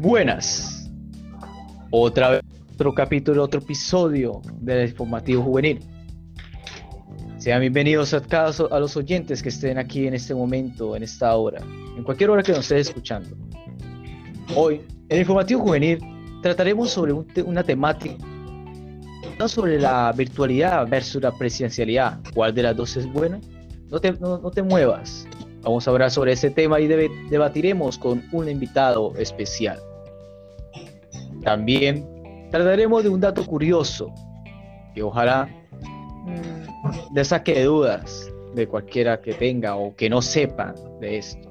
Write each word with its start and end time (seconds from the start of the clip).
Buenas. 0.00 0.90
Otra 1.90 2.30
vez, 2.30 2.42
otro 2.74 2.92
capítulo, 2.92 3.44
otro 3.44 3.60
episodio 3.60 4.42
del 4.60 4.88
informativo 4.88 5.42
juvenil. 5.42 5.80
Sean 7.38 7.60
bienvenidos 7.60 8.12
a, 8.12 8.22
a 8.70 8.80
los 8.80 8.96
oyentes 8.96 9.42
que 9.42 9.50
estén 9.50 9.78
aquí 9.78 10.06
en 10.06 10.14
este 10.14 10.34
momento, 10.34 10.96
en 10.96 11.04
esta 11.04 11.34
hora, 11.36 11.62
en 11.96 12.02
cualquier 12.02 12.30
hora 12.30 12.42
que 12.42 12.52
nos 12.52 12.62
estés 12.62 12.88
escuchando. 12.88 13.36
Hoy, 14.56 14.82
en 15.08 15.16
el 15.16 15.20
informativo 15.20 15.60
juvenil, 15.60 15.98
trataremos 16.42 16.90
sobre 16.90 17.12
una 17.12 17.62
temática, 17.62 18.16
sobre 19.46 19.78
la 19.78 20.12
virtualidad 20.12 20.88
versus 20.88 21.22
la 21.22 21.30
presencialidad. 21.30 22.18
¿Cuál 22.34 22.52
de 22.52 22.64
las 22.64 22.76
dos 22.76 22.96
es 22.96 23.06
buena? 23.12 23.40
No 23.90 24.00
te, 24.00 24.12
no, 24.14 24.38
no 24.38 24.50
te 24.50 24.62
muevas. 24.62 25.26
Vamos 25.64 25.88
a 25.88 25.90
hablar 25.90 26.10
sobre 26.10 26.32
ese 26.32 26.50
tema 26.50 26.78
y 26.78 26.86
debatiremos 26.86 27.98
con 27.98 28.22
un 28.32 28.48
invitado 28.48 29.14
especial. 29.16 29.80
También 31.42 32.06
trataremos 32.50 33.02
de 33.02 33.08
un 33.08 33.20
dato 33.20 33.44
curioso 33.46 34.12
que 34.94 35.02
ojalá 35.02 35.48
le 37.14 37.20
mm, 37.20 37.24
saque 37.24 37.64
dudas 37.64 38.30
de 38.54 38.68
cualquiera 38.68 39.20
que 39.20 39.32
tenga 39.34 39.76
o 39.76 39.94
que 39.96 40.08
no 40.08 40.22
sepa 40.22 40.74
de 41.00 41.18
esto. 41.18 41.48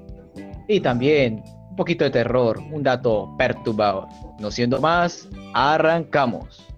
Y 0.67 0.79
también 0.79 1.43
un 1.71 1.75
poquito 1.75 2.03
de 2.03 2.11
terror, 2.11 2.59
un 2.71 2.83
dato 2.83 3.33
perturbador. 3.37 4.07
No 4.39 4.51
siendo 4.51 4.79
más, 4.79 5.27
arrancamos. 5.53 6.72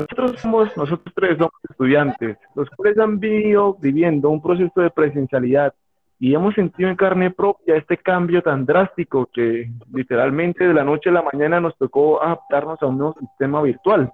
Nosotros 0.00 0.40
somos, 0.40 0.76
nosotros 0.76 1.14
tres 1.14 1.36
somos 1.36 1.52
estudiantes, 1.68 2.38
los 2.54 2.68
cuales 2.70 2.98
han 2.98 3.20
venido 3.20 3.74
viviendo 3.74 4.30
un 4.30 4.40
proceso 4.40 4.80
de 4.80 4.90
presencialidad 4.90 5.74
y 6.18 6.34
hemos 6.34 6.54
sentido 6.54 6.88
en 6.88 6.96
carne 6.96 7.30
propia 7.30 7.76
este 7.76 7.96
cambio 7.96 8.42
tan 8.42 8.66
drástico 8.66 9.28
que 9.32 9.70
literalmente 9.92 10.66
de 10.66 10.74
la 10.74 10.84
noche 10.84 11.10
a 11.10 11.12
la 11.12 11.22
mañana 11.22 11.60
nos 11.60 11.76
tocó 11.78 12.22
adaptarnos 12.22 12.80
a 12.82 12.86
un 12.86 12.98
nuevo 12.98 13.16
sistema 13.18 13.62
virtual, 13.62 14.12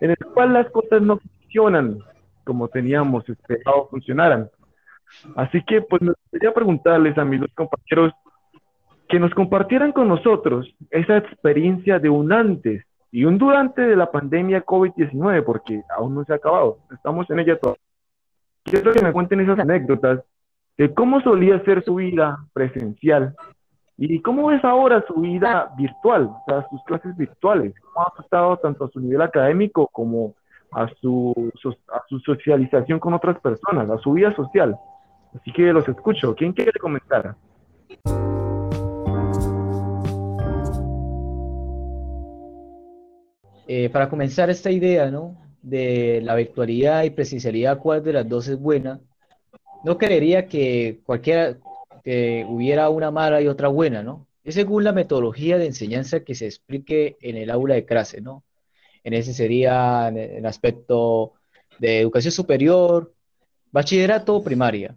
en 0.00 0.10
el 0.10 0.26
cual 0.34 0.52
las 0.52 0.70
cosas 0.70 1.02
no 1.02 1.18
funcionan 1.18 1.98
como 2.44 2.68
teníamos 2.68 3.28
esperado 3.28 3.88
funcionaran. 3.90 4.48
Así 5.36 5.62
que 5.64 5.82
pues 5.82 6.00
me 6.00 6.12
gustaría 6.12 6.54
preguntarles 6.54 7.18
a 7.18 7.24
mis 7.24 7.40
dos 7.40 7.50
compañeros 7.54 8.12
que 9.08 9.18
nos 9.18 9.34
compartieran 9.34 9.92
con 9.92 10.08
nosotros 10.08 10.72
esa 10.90 11.18
experiencia 11.18 11.98
de 11.98 12.08
un 12.08 12.32
antes 12.32 12.84
y 13.10 13.24
un 13.24 13.38
durante 13.38 13.82
de 13.82 13.96
la 13.96 14.10
pandemia 14.10 14.64
COVID-19, 14.64 15.44
porque 15.44 15.82
aún 15.96 16.14
no 16.14 16.24
se 16.24 16.32
ha 16.32 16.36
acabado, 16.36 16.78
estamos 16.92 17.28
en 17.30 17.40
ella 17.40 17.58
todavía. 17.58 17.82
Quiero 18.64 18.92
que 18.92 19.02
me 19.02 19.12
cuenten 19.12 19.40
esas 19.40 19.58
anécdotas 19.58 20.20
de 20.76 20.92
cómo 20.92 21.20
solía 21.22 21.62
ser 21.64 21.82
su 21.84 21.96
vida 21.96 22.38
presencial 22.52 23.34
y 23.96 24.20
cómo 24.20 24.52
es 24.52 24.62
ahora 24.64 25.04
su 25.08 25.14
vida 25.14 25.72
virtual, 25.76 26.24
o 26.24 26.42
sea, 26.46 26.66
sus 26.70 26.82
clases 26.84 27.16
virtuales, 27.16 27.74
cómo 27.80 28.06
ha 28.06 28.10
afectado 28.12 28.56
tanto 28.58 28.84
a 28.84 28.88
su 28.88 29.00
nivel 29.00 29.22
académico 29.22 29.88
como 29.88 30.34
a 30.70 30.86
su, 31.00 31.50
a 31.92 32.02
su 32.08 32.20
socialización 32.20 33.00
con 33.00 33.14
otras 33.14 33.40
personas, 33.40 33.90
a 33.90 33.98
su 33.98 34.12
vida 34.12 34.34
social. 34.36 34.76
Así 35.34 35.52
que 35.52 35.72
los 35.72 35.88
escucho. 35.88 36.34
¿Quién 36.34 36.52
quiere 36.52 36.78
comentar? 36.78 37.34
Eh, 43.70 43.90
para 43.90 44.08
comenzar 44.08 44.48
esta 44.48 44.70
idea, 44.70 45.10
¿no? 45.10 45.36
De 45.60 46.22
la 46.22 46.34
virtualidad 46.34 47.04
y 47.04 47.10
presencialidad, 47.10 47.78
¿cuál 47.78 48.02
de 48.02 48.14
las 48.14 48.26
dos 48.26 48.48
es 48.48 48.58
buena? 48.58 48.98
No 49.84 49.98
creería 49.98 50.46
que 50.46 51.00
cualquiera, 51.04 51.58
que 52.02 52.46
hubiera 52.48 52.88
una 52.88 53.10
mala 53.10 53.42
y 53.42 53.46
otra 53.46 53.68
buena, 53.68 54.02
¿no? 54.02 54.26
Es 54.42 54.54
según 54.54 54.84
la 54.84 54.92
metodología 54.92 55.58
de 55.58 55.66
enseñanza 55.66 56.20
que 56.20 56.34
se 56.34 56.46
explique 56.46 57.18
en 57.20 57.36
el 57.36 57.50
aula 57.50 57.74
de 57.74 57.84
clase, 57.84 58.22
¿no? 58.22 58.42
En 59.04 59.12
ese 59.12 59.34
sería 59.34 60.08
el 60.08 60.46
aspecto 60.46 61.34
de 61.78 62.00
educación 62.00 62.32
superior, 62.32 63.12
bachillerato 63.70 64.36
o 64.36 64.42
primaria. 64.42 64.96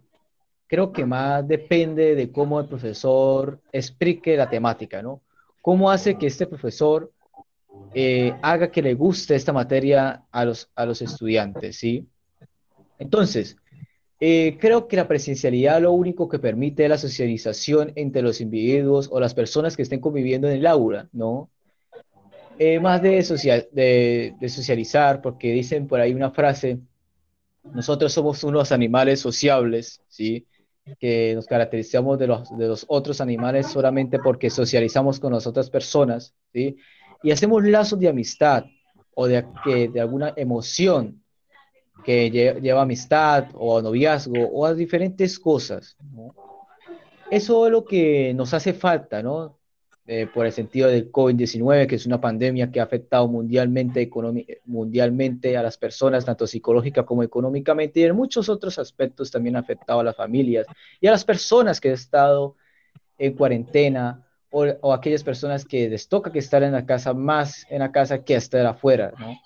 Creo 0.66 0.92
que 0.92 1.04
más 1.04 1.46
depende 1.46 2.14
de 2.14 2.32
cómo 2.32 2.58
el 2.58 2.68
profesor 2.68 3.60
explique 3.70 4.34
la 4.34 4.48
temática, 4.48 5.02
¿no? 5.02 5.20
Cómo 5.60 5.90
hace 5.90 6.16
que 6.16 6.26
este 6.28 6.46
profesor 6.46 7.12
eh, 7.94 8.34
haga 8.42 8.70
que 8.70 8.82
le 8.82 8.94
guste 8.94 9.34
esta 9.34 9.52
materia 9.52 10.24
a 10.30 10.44
los, 10.44 10.70
a 10.74 10.86
los 10.86 11.02
estudiantes, 11.02 11.76
¿sí? 11.76 12.06
Entonces, 12.98 13.56
eh, 14.24 14.56
creo 14.60 14.86
que 14.86 14.96
la 14.96 15.08
presencialidad 15.08 15.82
lo 15.82 15.90
único 15.92 16.28
que 16.28 16.38
permite 16.38 16.84
es 16.84 16.88
la 16.88 16.96
socialización 16.96 17.92
entre 17.96 18.22
los 18.22 18.40
individuos 18.40 19.08
o 19.10 19.18
las 19.18 19.34
personas 19.34 19.76
que 19.76 19.82
estén 19.82 19.98
conviviendo 20.00 20.48
en 20.48 20.54
el 20.54 20.66
aula, 20.66 21.08
¿no? 21.12 21.50
Eh, 22.56 22.78
más 22.78 23.02
de, 23.02 23.22
social, 23.24 23.66
de, 23.72 24.36
socializar, 24.48 25.20
porque 25.20 25.50
dicen 25.52 25.88
por 25.88 26.00
ahí 26.00 26.14
una 26.14 26.30
frase, 26.30 26.78
nosotros 27.64 28.12
somos 28.12 28.44
unos 28.44 28.70
animales 28.70 29.18
sociables, 29.18 30.00
¿sí? 30.06 30.46
Que 31.00 31.32
nos 31.34 31.46
caracterizamos 31.46 32.16
de 32.18 32.28
los, 32.28 32.56
de 32.56 32.68
los 32.68 32.84
otros 32.88 33.20
animales 33.20 33.66
solamente 33.66 34.20
porque 34.20 34.50
socializamos 34.50 35.18
con 35.18 35.32
las 35.32 35.48
otras 35.48 35.68
personas, 35.68 36.32
¿sí? 36.52 36.76
Y 37.22 37.30
hacemos 37.30 37.62
lazos 37.64 37.98
de 37.98 38.08
amistad 38.08 38.64
o 39.14 39.26
de, 39.26 39.44
de 39.92 40.00
alguna 40.00 40.32
emoción 40.36 41.22
que 42.04 42.30
lleva 42.30 42.82
amistad 42.82 43.46
o 43.54 43.80
noviazgo 43.80 44.48
o 44.52 44.66
a 44.66 44.74
diferentes 44.74 45.38
cosas. 45.38 45.96
Eso 47.30 47.66
es 47.66 47.72
lo 47.72 47.84
que 47.84 48.34
nos 48.34 48.52
hace 48.54 48.72
falta, 48.72 49.22
¿no? 49.22 49.58
Eh, 50.04 50.26
por 50.26 50.44
el 50.44 50.52
sentido 50.52 50.88
del 50.88 51.12
COVID-19, 51.12 51.86
que 51.86 51.94
es 51.94 52.06
una 52.06 52.20
pandemia 52.20 52.72
que 52.72 52.80
ha 52.80 52.82
afectado 52.82 53.28
mundialmente, 53.28 54.10
mundialmente 54.64 55.56
a 55.56 55.62
las 55.62 55.78
personas, 55.78 56.24
tanto 56.24 56.44
psicológica 56.44 57.04
como 57.04 57.22
económicamente, 57.22 58.00
y 58.00 58.02
en 58.02 58.16
muchos 58.16 58.48
otros 58.48 58.80
aspectos 58.80 59.30
también 59.30 59.54
ha 59.54 59.60
afectado 59.60 60.00
a 60.00 60.04
las 60.04 60.16
familias 60.16 60.66
y 61.00 61.06
a 61.06 61.12
las 61.12 61.24
personas 61.24 61.80
que 61.80 61.88
han 61.88 61.94
estado 61.94 62.56
en 63.16 63.34
cuarentena 63.34 64.26
o, 64.52 64.92
aquellas 64.92 65.24
personas 65.24 65.64
que 65.64 65.88
les 65.88 66.08
toca 66.08 66.30
que 66.30 66.38
estar 66.38 66.62
en 66.62 66.72
la 66.72 66.86
casa 66.86 67.14
más 67.14 67.66
en 67.70 67.80
la 67.80 67.90
casa 67.90 68.22
que 68.22 68.34
estar 68.34 68.64
afuera, 68.66 69.12
¿no? 69.18 69.36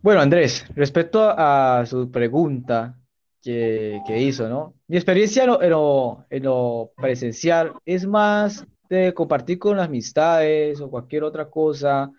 Bueno, 0.00 0.20
Andrés, 0.20 0.64
respecto 0.74 1.28
a, 1.28 1.84
su 1.84 2.10
pregunta 2.10 2.96
que, 3.42 4.00
que, 4.06 4.18
hizo, 4.20 4.48
¿no? 4.48 4.74
Mi 4.86 4.96
experiencia 4.96 5.42
en 5.42 5.50
lo, 5.50 6.24
en, 6.30 6.42
lo, 6.44 6.92
presencial 6.96 7.72
es 7.84 8.06
más 8.06 8.64
de 8.88 9.12
compartir 9.12 9.58
con 9.58 9.76
las 9.76 9.88
amistades 9.88 10.80
o 10.80 10.88
cualquier 10.88 11.24
otra 11.24 11.50
cosa, 11.50 12.10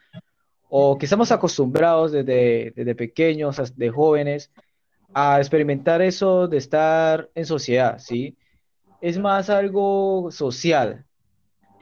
o 0.70 0.98
que 0.98 1.06
estamos 1.06 1.32
acostumbrados 1.32 2.12
desde, 2.12 2.74
desde 2.76 2.96
pequeños, 2.96 3.76
de 3.76 3.90
jóvenes, 3.90 4.52
a 5.14 5.40
experimentar 5.40 6.02
eso 6.02 6.48
de 6.48 6.58
estar 6.58 7.30
en 7.34 7.46
sociedad, 7.46 7.98
¿sí? 7.98 8.38
Es 9.02 9.18
más 9.18 9.50
algo 9.50 10.30
social. 10.32 11.06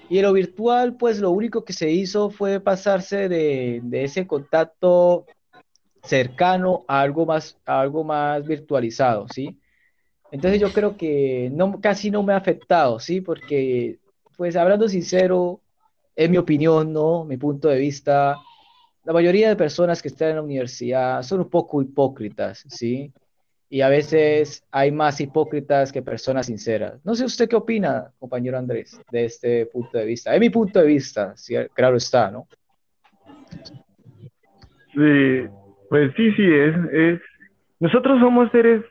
Y 0.10 0.18
en 0.18 0.24
lo 0.24 0.34
virtual, 0.34 0.96
pues 0.96 1.20
lo 1.20 1.32
único 1.32 1.66
que 1.66 1.74
se 1.74 1.92
hizo 1.92 2.30
fue 2.30 2.60
pasarse 2.60 3.28
de, 3.28 3.82
ese 3.92 4.26
contacto 4.26 5.26
cercano 6.04 6.86
a 6.88 7.02
algo 7.02 7.26
más, 7.26 7.58
algo 7.66 8.04
más 8.04 8.46
virtualizado, 8.46 9.28
¿sí? 9.28 9.60
Entonces 10.32 10.62
yo 10.62 10.72
creo 10.72 10.96
que 10.96 11.50
no, 11.54 11.80
casi 11.82 12.12
no 12.12 12.24
me 12.24 12.34
ha 12.34 12.38
afectado, 12.38 13.00
¿sí? 13.00 13.20
Porque, 13.20 14.00
pues 14.38 14.56
hablando 14.56 14.88
sincero, 14.88 15.62
es 16.16 16.30
mi 16.30 16.38
opinión, 16.38 16.94
¿no? 16.94 17.26
Mi 17.26 17.38
punto 17.38 17.68
de 17.68 17.80
vista, 17.80 18.38
la 19.04 19.14
mayoría 19.14 19.50
de 19.50 19.56
personas 19.56 20.02
que 20.02 20.08
están 20.08 20.30
en 20.30 20.36
la 20.38 20.42
universidad 20.42 21.22
son 21.24 21.42
un 21.42 21.50
poco 21.50 21.82
hipócritas, 21.82 22.64
¿sí? 22.70 23.12
Y 23.70 23.82
a 23.82 23.90
veces 23.90 24.66
hay 24.72 24.92
más 24.92 25.20
hipócritas 25.20 25.92
que 25.92 26.02
personas 26.02 26.46
sinceras. 26.46 27.04
No 27.06 27.16
sé 27.16 27.26
usted 27.26 27.50
qué 27.50 27.56
opina, 27.56 28.12
compañero 28.20 28.58
Andrés, 28.58 29.00
de 29.12 29.26
este 29.26 29.66
punto 29.66 29.98
de 29.98 30.06
vista. 30.06 30.34
Es 30.34 30.40
mi 30.40 30.50
punto 30.50 30.80
de 30.80 30.88
vista, 30.88 31.34
claro 31.74 31.98
está, 31.98 32.32
¿no? 32.32 32.48
Sí, 34.94 35.48
pues 35.90 36.14
sí, 36.16 36.32
sí, 36.34 36.44
es. 36.44 37.22
Nosotros 37.80 38.20
somos 38.20 38.50
seres 38.52 38.84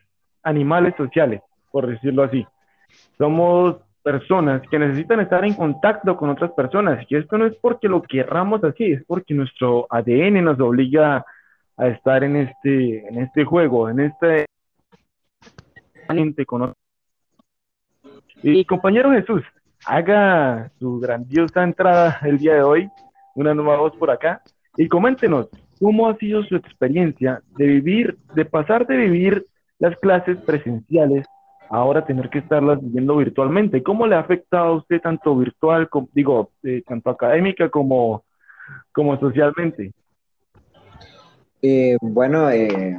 animales 0.42 0.94
sociales, 0.96 1.40
por 1.72 1.86
decirlo 1.86 2.22
así. 2.22 2.46
Somos 3.18 3.76
personas 4.02 4.62
que 4.70 4.78
necesitan 4.78 5.18
estar 5.18 5.44
en 5.44 5.54
contacto 5.54 6.16
con 6.16 6.30
otras 6.30 6.52
personas. 6.52 7.04
Y 7.08 7.16
esto 7.16 7.36
no 7.36 7.46
es 7.46 7.56
porque 7.56 7.88
lo 7.88 8.02
querramos 8.02 8.62
así, 8.62 8.92
es 8.92 9.02
porque 9.04 9.34
nuestro 9.34 9.86
ADN 9.90 10.44
nos 10.44 10.60
obliga 10.60 11.24
a 11.76 11.88
estar 11.88 12.22
en 12.22 12.36
este, 12.36 13.08
en 13.08 13.18
este 13.18 13.44
juego, 13.44 13.90
en 13.90 14.00
este 14.00 14.46
con 16.46 16.74
Y 18.42 18.64
compañero 18.64 19.12
Jesús, 19.12 19.42
haga 19.86 20.70
su 20.78 20.98
grandiosa 21.00 21.62
entrada 21.62 22.18
el 22.22 22.38
día 22.38 22.54
de 22.54 22.62
hoy, 22.62 22.88
una 23.34 23.54
nueva 23.54 23.78
voz 23.78 23.96
por 23.96 24.10
acá, 24.10 24.42
y 24.76 24.88
coméntenos, 24.88 25.48
¿cómo 25.80 26.08
ha 26.08 26.16
sido 26.16 26.42
su 26.44 26.56
experiencia 26.56 27.42
de 27.56 27.66
vivir, 27.66 28.18
de 28.34 28.44
pasar 28.44 28.86
de 28.86 28.96
vivir 28.96 29.46
las 29.78 29.96
clases 29.98 30.38
presenciales 30.38 31.26
ahora 31.68 32.04
tener 32.06 32.30
que 32.30 32.38
estarlas 32.38 32.80
viviendo 32.80 33.16
virtualmente? 33.16 33.82
¿Cómo 33.82 34.06
le 34.06 34.16
ha 34.16 34.20
afectado 34.20 34.66
a 34.66 34.76
usted 34.76 35.00
tanto 35.00 35.36
virtual, 35.36 35.88
como, 35.88 36.08
digo, 36.12 36.50
eh, 36.62 36.82
tanto 36.86 37.10
académica 37.10 37.68
como, 37.68 38.24
como 38.92 39.18
socialmente? 39.18 39.92
Eh, 41.62 41.96
bueno, 42.00 42.50
eh, 42.50 42.98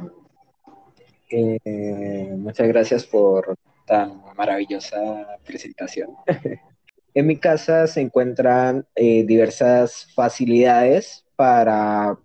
muchas 1.30 2.68
gracias 2.68 3.04
por 3.04 3.56
tan 3.86 4.22
maravillosa 4.36 5.38
presentación. 5.44 6.10
en 7.14 7.26
mi 7.26 7.36
casa 7.36 7.86
se 7.86 8.00
encuentran 8.00 8.86
diversas 8.94 10.08
facilidades 10.14 11.24
para 11.36 12.18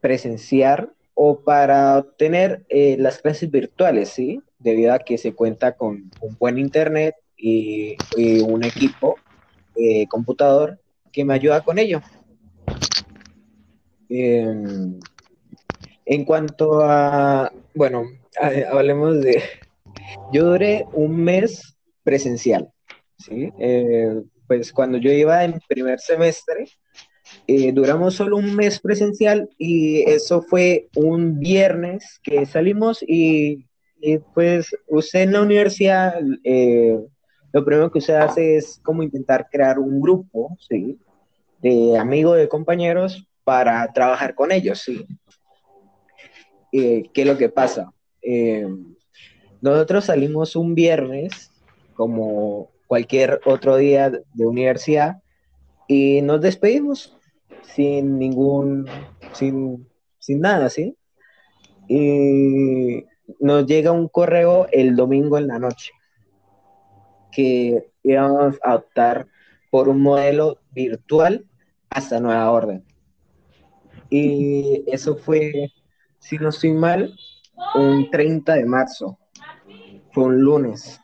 presenciar 0.00 0.92
o 1.14 1.40
para 1.40 1.98
obtener 1.98 2.64
las 2.98 3.18
clases 3.18 3.50
virtuales, 3.50 4.08
¿sí? 4.08 4.40
Debido 4.58 4.94
a 4.94 5.00
que 5.00 5.18
se 5.18 5.34
cuenta 5.34 5.76
con 5.76 6.10
un 6.20 6.36
buen 6.38 6.58
internet 6.58 7.14
y, 7.36 7.96
un 8.42 8.64
equipo 8.64 9.16
computador 10.08 10.80
que 11.12 11.24
me 11.24 11.34
ayuda 11.34 11.62
con 11.62 11.78
ello. 11.78 12.00
En 16.10 16.24
cuanto 16.24 16.82
a, 16.82 17.52
bueno, 17.72 18.02
hablemos 18.72 19.20
de, 19.20 19.44
yo 20.32 20.44
duré 20.44 20.84
un 20.92 21.22
mes 21.22 21.76
presencial, 22.02 22.68
¿sí? 23.16 23.52
Eh, 23.60 24.20
pues 24.48 24.72
cuando 24.72 24.98
yo 24.98 25.12
iba 25.12 25.44
en 25.44 25.60
primer 25.68 26.00
semestre, 26.00 26.66
eh, 27.46 27.70
duramos 27.70 28.16
solo 28.16 28.38
un 28.38 28.56
mes 28.56 28.80
presencial 28.80 29.48
y 29.56 30.02
eso 30.02 30.42
fue 30.42 30.88
un 30.96 31.38
viernes 31.38 32.18
que 32.24 32.44
salimos 32.44 33.04
y, 33.06 33.66
pues 34.34 34.74
usted 34.88 35.20
en 35.20 35.32
la 35.34 35.42
universidad, 35.42 36.20
eh, 36.42 36.98
lo 37.52 37.64
primero 37.64 37.92
que 37.92 38.00
usted 38.00 38.14
hace 38.14 38.56
es 38.56 38.80
como 38.82 39.04
intentar 39.04 39.46
crear 39.48 39.78
un 39.78 40.00
grupo, 40.00 40.56
¿sí? 40.68 40.98
De 41.62 41.96
amigos, 41.96 42.36
de 42.36 42.48
compañeros 42.48 43.24
para 43.44 43.92
trabajar 43.92 44.34
con 44.34 44.50
ellos, 44.50 44.80
sí. 44.80 45.06
Eh, 46.72 47.10
¿Qué 47.12 47.22
es 47.22 47.26
lo 47.26 47.36
que 47.36 47.48
pasa? 47.48 47.92
Eh, 48.22 48.66
nosotros 49.60 50.04
salimos 50.06 50.56
un 50.56 50.74
viernes, 50.74 51.50
como 51.94 52.70
cualquier 52.86 53.40
otro 53.44 53.76
día 53.76 54.10
de 54.10 54.46
universidad, 54.46 55.22
y 55.86 56.22
nos 56.22 56.40
despedimos 56.40 57.16
sin 57.62 58.18
ningún, 58.18 58.86
sin, 59.32 59.88
sin 60.18 60.40
nada, 60.40 60.70
¿sí? 60.70 60.96
Y 61.88 63.04
nos 63.38 63.66
llega 63.66 63.90
un 63.92 64.08
correo 64.08 64.66
el 64.72 64.96
domingo 64.96 65.38
en 65.38 65.48
la 65.48 65.58
noche 65.58 65.92
que 67.32 67.90
íbamos 68.02 68.58
a 68.62 68.76
optar 68.76 69.26
por 69.70 69.88
un 69.88 70.00
modelo 70.02 70.58
virtual 70.72 71.46
hasta 71.88 72.20
nueva 72.20 72.50
orden. 72.50 72.84
Y 74.08 74.82
eso 74.86 75.16
fue, 75.16 75.70
si 76.20 76.38
no 76.38 76.50
estoy 76.50 76.72
mal, 76.72 77.12
un 77.74 78.08
30 78.10 78.54
de 78.54 78.64
marzo. 78.64 79.18
Fue 80.12 80.24
un 80.24 80.40
lunes. 80.40 81.00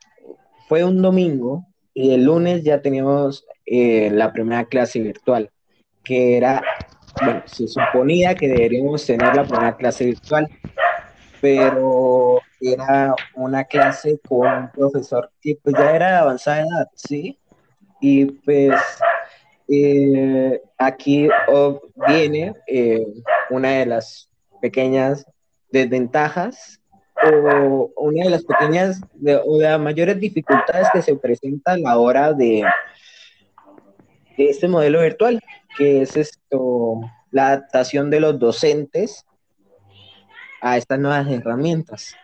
Fue 0.69 0.85
un 0.85 1.03
domingo 1.03 1.67
y 1.95 2.13
el 2.13 2.25
lunes 2.25 2.63
ya 2.63 2.81
teníamos 2.81 3.45
eh, 3.65 4.11
la 4.13 4.33
primera 4.33 4.65
clase 4.67 5.01
virtual, 5.01 5.51
que 6.05 6.37
era, 6.37 6.63
bueno, 7.23 7.43
se 7.47 7.67
suponía 7.67 8.35
que 8.35 8.49
deberíamos 8.49 9.05
tener 9.07 9.35
la 9.35 9.45
primera 9.45 9.77
clase 9.77 10.05
virtual, 10.05 10.49
pero 11.41 12.41
era 12.61 13.15
una 13.35 13.65
clase 13.65 14.21
con 14.29 14.47
un 14.47 14.71
profesor 14.71 15.31
que 15.41 15.57
pues 15.63 15.75
ya 15.77 15.95
era 15.95 16.11
de 16.11 16.17
avanzada 16.19 16.61
edad, 16.61 16.89
¿sí? 16.95 17.39
Y 18.01 18.27
pues 18.27 18.75
eh, 19.69 20.61
aquí 20.79 21.29
viene 22.07 22.55
eh, 22.67 23.07
una 23.51 23.71
de 23.71 23.87
las 23.87 24.29
pequeñas 24.61 25.25
desventajas 25.71 26.81
o 27.23 27.91
una 27.97 28.25
de 28.25 28.31
las 28.31 28.45
pequeñas 28.45 29.01
o 29.45 29.59
de 29.59 29.65
las 29.65 29.81
mayores 29.81 30.21
dificultades 30.21 30.89
que 30.93 31.03
se 31.03 31.17
presentan 31.17 31.79
a 31.81 31.91
la 31.91 31.99
hora 31.99 32.33
de, 32.33 32.65
de 34.37 34.45
este 34.51 34.69
modelo 34.69 35.01
virtual, 35.01 35.41
que 35.77 36.03
es 36.03 36.17
esto, 36.17 37.01
la 37.31 37.49
adaptación 37.49 38.11
de 38.11 38.21
los 38.21 38.39
docentes 38.39 39.25
a 40.61 40.77
estas 40.77 40.99
nuevas 40.99 41.31
herramientas. 41.31 42.15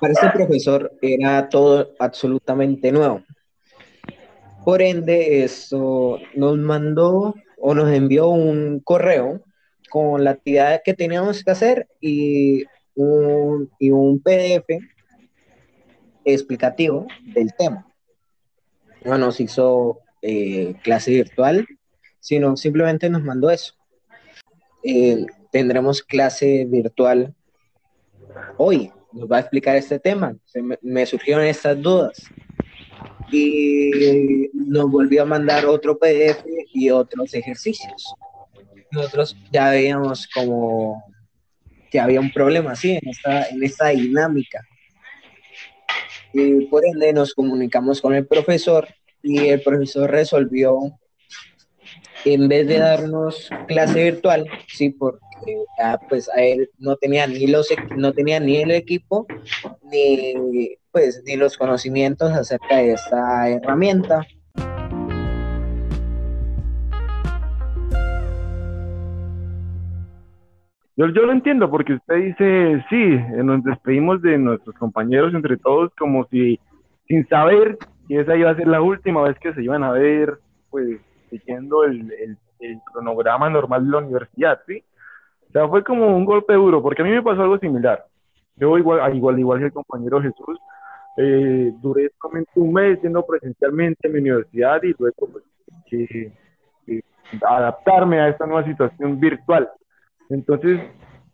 Para 0.00 0.12
este 0.12 0.30
profesor 0.30 0.92
era 1.02 1.48
todo 1.48 1.90
absolutamente 1.98 2.90
nuevo. 2.90 3.22
Por 4.64 4.82
ende, 4.82 5.44
eso 5.44 6.18
nos 6.34 6.56
mandó 6.58 7.34
o 7.58 7.74
nos 7.74 7.90
envió 7.92 8.28
un 8.28 8.80
correo 8.80 9.42
con 9.90 10.24
la 10.24 10.30
actividad 10.30 10.80
que 10.84 10.94
teníamos 10.94 11.44
que 11.44 11.50
hacer 11.50 11.88
y 12.00 12.64
un, 12.94 13.70
y 13.78 13.90
un 13.90 14.20
PDF 14.20 14.66
explicativo 16.24 17.06
del 17.34 17.52
tema. 17.54 17.86
No 19.04 19.18
nos 19.18 19.40
hizo 19.40 20.00
eh, 20.22 20.74
clase 20.82 21.10
virtual, 21.10 21.66
sino 22.20 22.56
simplemente 22.56 23.10
nos 23.10 23.22
mandó 23.22 23.50
eso. 23.50 23.74
Eh, 24.82 25.26
tendremos 25.50 26.02
clase 26.02 26.66
virtual 26.68 27.34
hoy. 28.56 28.92
Nos 29.12 29.30
va 29.30 29.38
a 29.38 29.40
explicar 29.40 29.76
este 29.76 29.98
tema. 29.98 30.36
me 30.82 31.04
surgieron 31.04 31.44
estas 31.44 31.80
dudas 31.82 32.22
y 33.32 34.50
nos 34.52 34.90
volvió 34.90 35.22
a 35.22 35.26
mandar 35.26 35.66
otro 35.66 35.98
PDF 35.98 36.44
y 36.72 36.90
otros 36.90 37.34
ejercicios. 37.34 38.14
Nosotros 38.92 39.36
ya 39.50 39.70
veíamos 39.70 40.26
como 40.28 41.02
que 41.90 42.00
había 42.00 42.20
un 42.20 42.32
problema 42.32 42.72
así 42.72 42.92
en 42.92 43.08
esta, 43.08 43.48
en 43.48 43.62
esta 43.62 43.88
dinámica. 43.88 44.64
Y 46.32 46.66
por 46.66 46.84
ende 46.86 47.12
nos 47.12 47.34
comunicamos 47.34 48.00
con 48.00 48.14
el 48.14 48.26
profesor 48.26 48.88
y 49.22 49.48
el 49.48 49.62
profesor 49.62 50.10
resolvió, 50.10 50.78
en 52.24 52.48
vez 52.48 52.68
de 52.68 52.78
darnos 52.78 53.50
clase 53.66 54.04
virtual, 54.04 54.46
sí, 54.68 54.90
porque 54.90 55.18
pues 56.08 56.28
a 56.28 56.42
él 56.42 56.70
no 56.78 56.96
tenía 56.96 57.26
ni 57.26 57.46
los 57.46 57.68
no 57.96 58.12
tenía 58.12 58.38
ni 58.40 58.58
el 58.58 58.70
equipo 58.70 59.26
ni 59.90 60.76
pues 60.92 61.22
ni 61.24 61.36
los 61.36 61.56
conocimientos 61.56 62.30
acerca 62.32 62.76
de 62.76 62.92
esta 62.92 63.48
herramienta. 63.48 64.26
Yo, 71.00 71.06
lo 71.06 71.32
entiendo 71.32 71.70
porque 71.70 71.94
usted 71.94 72.16
dice, 72.16 72.84
sí, 72.90 73.14
eh, 73.14 73.42
nos 73.42 73.64
despedimos 73.64 74.20
de 74.20 74.36
nuestros 74.36 74.76
compañeros 74.76 75.32
entre 75.32 75.56
todos 75.56 75.90
como 75.98 76.26
si 76.26 76.60
sin 77.08 77.26
saber 77.26 77.78
que 78.06 78.20
esa 78.20 78.36
iba 78.36 78.50
a 78.50 78.54
ser 78.54 78.68
la 78.68 78.82
última 78.82 79.22
vez 79.22 79.38
que 79.38 79.54
se 79.54 79.62
iban 79.62 79.82
a 79.82 79.92
ver, 79.92 80.38
pues 80.68 81.00
siguiendo 81.30 81.84
el, 81.84 82.12
el, 82.12 82.36
el 82.60 82.78
cronograma 82.92 83.48
normal 83.48 83.86
de 83.86 83.90
la 83.90 83.98
universidad, 83.98 84.60
¿sí? 84.66 84.84
O 85.48 85.52
sea, 85.52 85.68
fue 85.68 85.82
como 85.82 86.14
un 86.14 86.26
golpe 86.26 86.52
duro, 86.52 86.82
porque 86.82 87.00
a 87.00 87.04
mí 87.06 87.10
me 87.12 87.22
pasó 87.22 87.42
algo 87.42 87.58
similar. 87.58 88.04
Yo 88.56 88.76
igual, 88.76 89.16
igual, 89.16 89.38
igual 89.38 89.58
que 89.58 89.64
el 89.64 89.72
compañero 89.72 90.20
Jesús, 90.20 90.60
eh, 91.16 91.72
duré 91.80 92.10
un 92.56 92.72
mes 92.74 93.00
yendo 93.00 93.24
presencialmente 93.24 94.06
en 94.06 94.12
mi 94.12 94.20
universidad 94.20 94.82
y 94.82 94.94
luego 94.98 95.28
pues, 95.32 95.44
que, 95.86 96.32
adaptarme 97.42 98.20
a 98.20 98.28
esta 98.28 98.44
nueva 98.44 98.64
situación 98.64 99.18
virtual. 99.18 99.68
Entonces, 100.30 100.80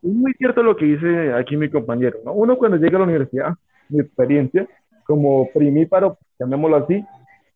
es 0.03 0.13
muy 0.13 0.33
cierto 0.35 0.63
lo 0.63 0.77
que 0.77 0.87
dice 0.87 1.33
aquí 1.35 1.57
mi 1.57 1.71
compañero. 1.71 2.19
¿no? 2.25 2.33
Uno 2.33 2.57
cuando 2.59 2.77
llega 2.77 2.97
a 2.97 3.01
la 3.01 3.05
universidad, 3.07 3.55
mi 3.89 4.01
experiencia 4.01 4.67
como 5.05 5.49
primíparo, 5.53 6.19
llamémoslo 6.39 6.77
así, 6.77 7.05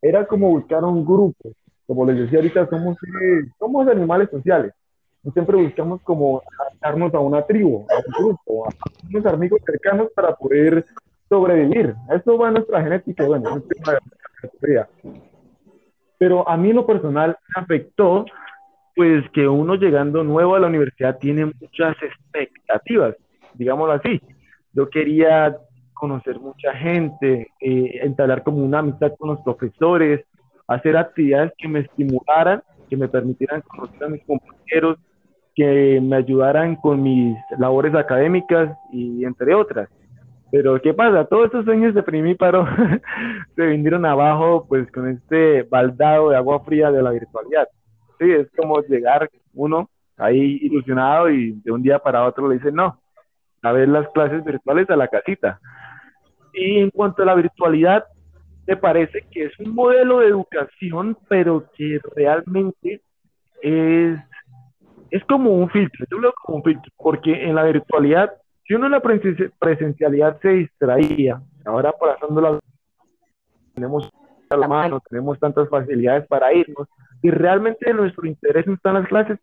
era 0.01 0.27
como 0.27 0.51
buscar 0.51 0.85
un 0.85 1.05
grupo. 1.05 1.53
Como 1.87 2.07
les 2.07 2.19
decía 2.19 2.39
ahorita, 2.39 2.69
somos, 2.69 2.97
eh, 3.23 3.49
somos 3.59 3.89
animales 3.89 4.31
sociales. 4.31 4.73
Siempre 5.35 5.57
buscamos 5.57 6.01
como 6.03 6.41
adaptarnos 6.59 7.13
a 7.13 7.19
una 7.19 7.43
tribu, 7.43 7.85
a 7.91 7.97
un 7.97 8.25
grupo, 8.25 8.67
a 8.67 8.71
unos 9.09 9.27
amigos 9.27 9.61
cercanos 9.67 10.09
para 10.15 10.35
poder 10.35 10.87
sobrevivir. 11.29 11.95
Eso 12.15 12.39
va 12.39 12.49
a 12.49 12.53
nuestra 12.53 12.83
genética, 12.83 13.27
bueno, 13.27 13.57
es 13.57 13.69
tema 13.69 13.99
de 14.63 14.87
Pero 16.19 16.49
a 16.49 16.57
mí 16.57 16.71
en 16.71 16.77
lo 16.77 16.87
personal 16.87 17.37
me 17.55 17.63
afectó, 17.63 18.25
pues 19.01 19.25
que 19.31 19.49
uno 19.49 19.77
llegando 19.77 20.23
nuevo 20.23 20.57
a 20.57 20.61
la 20.61 20.67
universidad 20.67 21.17
tiene 21.19 21.47
muchas 21.47 21.97
expectativas, 22.03 23.17
digámoslo 23.55 23.95
así. 23.95 24.21
Yo 24.75 24.91
quería 24.91 25.57
conocer 25.95 26.39
mucha 26.39 26.75
gente, 26.75 27.49
eh, 27.63 28.01
entablar 28.03 28.43
como 28.43 28.59
una 28.59 28.81
amistad 28.81 29.13
con 29.19 29.31
los 29.31 29.41
profesores, 29.41 30.27
hacer 30.69 30.99
actividades 30.99 31.51
que 31.57 31.67
me 31.67 31.81
estimularan, 31.81 32.63
que 32.91 32.99
me 32.99 33.09
permitieran 33.09 33.63
conocer 33.63 34.05
a 34.05 34.09
mis 34.11 34.23
compañeros, 34.27 34.99
que 35.55 35.99
me 36.03 36.17
ayudaran 36.17 36.77
con 36.77 37.03
mis 37.03 37.39
labores 37.59 37.95
académicas 37.95 38.77
y 38.93 39.25
entre 39.25 39.55
otras. 39.55 39.89
Pero 40.53 40.79
¿qué 40.83 40.93
pasa? 40.93 41.25
Todos 41.25 41.47
estos 41.47 41.65
sueños 41.65 41.95
de 41.95 42.03
primíparo 42.03 42.67
se 43.57 43.63
vinieron 43.65 44.05
abajo 44.05 44.67
pues 44.69 44.93
con 44.93 45.09
este 45.09 45.63
baldado 45.63 46.29
de 46.29 46.37
agua 46.37 46.61
fría 46.67 46.91
de 46.91 47.03
la 47.03 47.13
virtualidad. 47.13 47.67
Sí, 48.21 48.31
es 48.31 48.49
como 48.57 48.81
llegar 48.83 49.29
uno 49.55 49.91
ahí 50.17 50.59
ilusionado 50.63 51.29
y 51.31 51.53
de 51.65 51.73
un 51.73 51.83
día 51.83 51.99
para 51.99 52.25
otro 52.25 52.49
le 52.49 52.57
dicen 52.57 52.75
no, 52.75 53.01
a 53.63 53.73
ver 53.73 53.89
las 53.89 54.09
clases 54.11 54.45
virtuales 54.45 54.89
a 54.91 54.97
la 54.97 55.09
casita. 55.09 55.59
Y 56.53 56.79
en 56.79 56.91
cuanto 56.91 57.23
a 57.23 57.27
la 57.27 57.35
virtualidad, 57.35 58.05
me 58.67 58.77
parece 58.77 59.25
que 59.31 59.47
es 59.47 59.59
un 59.59 59.75
modelo 59.75 60.21
de 60.21 60.29
educación, 60.29 61.17
pero 61.29 61.65
que 61.75 61.99
realmente 62.15 63.01
es, 63.63 64.21
es 65.11 65.25
como 65.25 65.55
un 65.55 65.69
filtro, 65.71 66.07
yo 66.09 66.19
lo 66.19 66.23
veo 66.23 66.35
como 66.45 66.59
un 66.59 66.65
filtro, 66.65 66.93
porque 66.97 67.45
en 67.45 67.55
la 67.57 67.65
virtualidad 67.65 68.31
si 68.71 68.75
uno 68.75 68.87
en 68.87 68.93
la 68.93 69.01
presencialidad 69.01 70.39
se 70.41 70.49
distraía, 70.51 71.43
ahora 71.65 71.91
pasando 71.91 72.41
la 72.41 72.61
tenemos 73.75 74.09
a 74.49 74.57
la 74.57 74.69
mano, 74.69 75.01
tenemos 75.11 75.41
tantas 75.41 75.69
facilidades 75.69 76.25
para 76.29 76.53
irnos, 76.53 76.87
y 77.23 77.31
realmente 77.31 77.93
nuestro 77.93 78.27
interés 78.27 78.67
está 78.67 78.91
en 78.91 78.95
las 78.97 79.09
clases, 79.09 79.39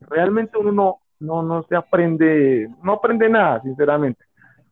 realmente 0.00 0.56
uno 0.58 0.72
no, 0.72 0.96
no, 1.20 1.42
no 1.42 1.62
se 1.64 1.76
aprende, 1.76 2.68
no 2.82 2.94
aprende 2.94 3.28
nada, 3.28 3.60
sinceramente. 3.62 4.24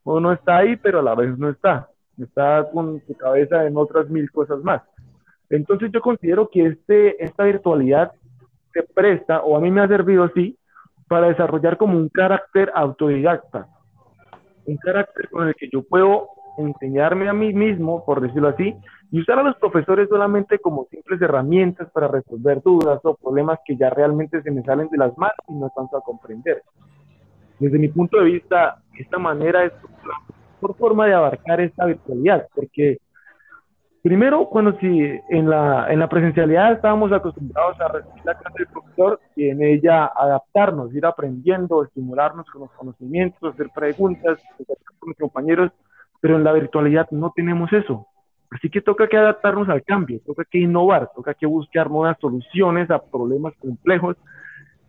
Uno 0.05 0.33
está 0.33 0.59
ahí, 0.59 0.77
pero 0.77 1.01
a 1.01 1.03
la 1.03 1.15
vez 1.15 1.37
no 1.37 1.49
está. 1.51 1.89
Está 2.19 2.67
con 2.73 3.03
su 3.07 3.15
cabeza 3.17 3.67
en 3.67 3.77
otras 3.77 4.09
mil 4.09 4.31
cosas 4.31 4.61
más. 4.63 4.83
Entonces 5.51 5.91
yo 5.93 6.01
considero 6.01 6.49
que 6.49 6.67
este, 6.67 7.23
esta 7.23 7.45
virtualidad 7.45 8.13
se 8.73 8.83
presta, 8.83 9.41
o 9.43 9.57
a 9.57 9.61
mí 9.61 9.71
me 9.71 9.83
ha 9.83 9.89
servido 9.89 10.25
así, 10.25 10.59
para 11.09 11.29
desarrollar 11.29 11.77
como 11.77 11.97
un 11.97 12.09
carácter 12.09 12.71
autodidacta 12.75 13.69
un 14.67 14.77
carácter 14.77 15.29
con 15.31 15.49
el 15.49 15.55
que 15.55 15.69
yo 15.73 15.83
puedo 15.83 16.29
enseñarme 16.59 17.29
a 17.29 17.33
mí 17.33 17.53
mismo, 17.53 18.05
por 18.05 18.21
decirlo 18.21 18.49
así, 18.49 18.75
y 19.11 19.21
usar 19.21 19.39
a 19.39 19.43
los 19.43 19.57
profesores 19.57 20.09
solamente 20.09 20.59
como 20.59 20.87
simples 20.91 21.21
herramientas 21.21 21.91
para 21.91 22.09
resolver 22.09 22.63
dudas 22.63 23.01
o 23.05 23.17
problemas 23.17 23.59
que 23.65 23.77
ya 23.77 23.91
realmente 23.91 24.43
se 24.43 24.51
me 24.51 24.63
salen 24.63 24.89
de 24.89 24.99
las 24.99 25.17
manos 25.17 25.37
y 25.49 25.55
no 25.55 25.71
tanto 25.75 25.97
a 25.97 26.03
comprender. 26.03 26.63
Desde 27.59 27.79
mi 27.79 27.89
punto 27.89 28.19
de 28.19 28.25
vista, 28.25 28.83
esta 28.99 29.19
manera 29.19 29.65
es 29.65 29.73
la 29.73 30.35
mejor 30.55 30.77
forma 30.77 31.07
de 31.07 31.15
abarcar 31.15 31.61
esta 31.61 31.87
virtualidad, 31.87 32.47
porque 32.55 32.99
Primero, 34.07 34.47
cuando 34.47 34.79
si 34.79 34.87
en 35.31 35.51
la, 35.51 35.93
en 35.93 35.99
la 35.99 36.09
presencialidad 36.09 36.75
estábamos 36.75 37.11
acostumbrados 37.11 37.81
a 37.81 37.89
recibir 37.89 38.25
la 38.25 38.39
clase 38.39 38.59
del 38.59 38.69
profesor 38.69 39.21
y 39.35 39.49
en 39.49 39.61
ella 39.61 40.07
adaptarnos, 40.07 40.95
ir 40.95 41.05
aprendiendo, 41.05 41.83
estimularnos 41.83 42.47
con 42.53 42.61
los 42.61 42.71
conocimientos, 42.71 43.53
hacer 43.53 43.69
preguntas 43.75 44.39
con 45.01 45.09
los 45.09 45.17
compañeros, 45.19 45.73
pero 46.27 46.39
en 46.39 46.43
la 46.43 46.53
virtualidad 46.53 47.09
no 47.13 47.33
tenemos 47.37 47.73
eso. 47.73 48.09
Así 48.51 48.69
que 48.69 48.81
toca 48.81 49.07
que 49.07 49.17
adaptarnos 49.17 49.69
al 49.69 49.85
cambio, 49.85 50.19
toca 50.27 50.45
que 50.45 50.59
innovar, 50.59 51.09
toca 51.15 51.35
que 51.35 51.47
buscar 51.47 51.89
nuevas 51.89 52.19
soluciones 52.21 52.91
a 52.91 53.01
problemas 53.01 53.55
complejos 53.61 54.17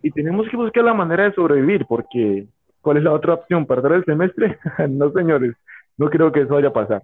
y 0.02 0.10
tenemos 0.10 0.50
que 0.50 0.58
buscar 0.58 0.84
la 0.84 0.96
manera 0.96 1.26
de 1.26 1.34
sobrevivir, 1.34 1.86
porque 1.86 2.48
¿cuál 2.82 2.98
es 2.98 3.04
la 3.04 3.14
otra 3.14 3.36
opción? 3.36 3.68
¿Perder 3.68 3.92
el 3.92 4.06
semestre? 4.06 4.58
no, 4.90 5.12
señores, 5.12 5.54
no 6.00 6.10
creo 6.10 6.32
que 6.32 6.42
eso 6.42 6.56
vaya 6.56 6.70
a 6.70 6.74
pasar. 6.74 7.04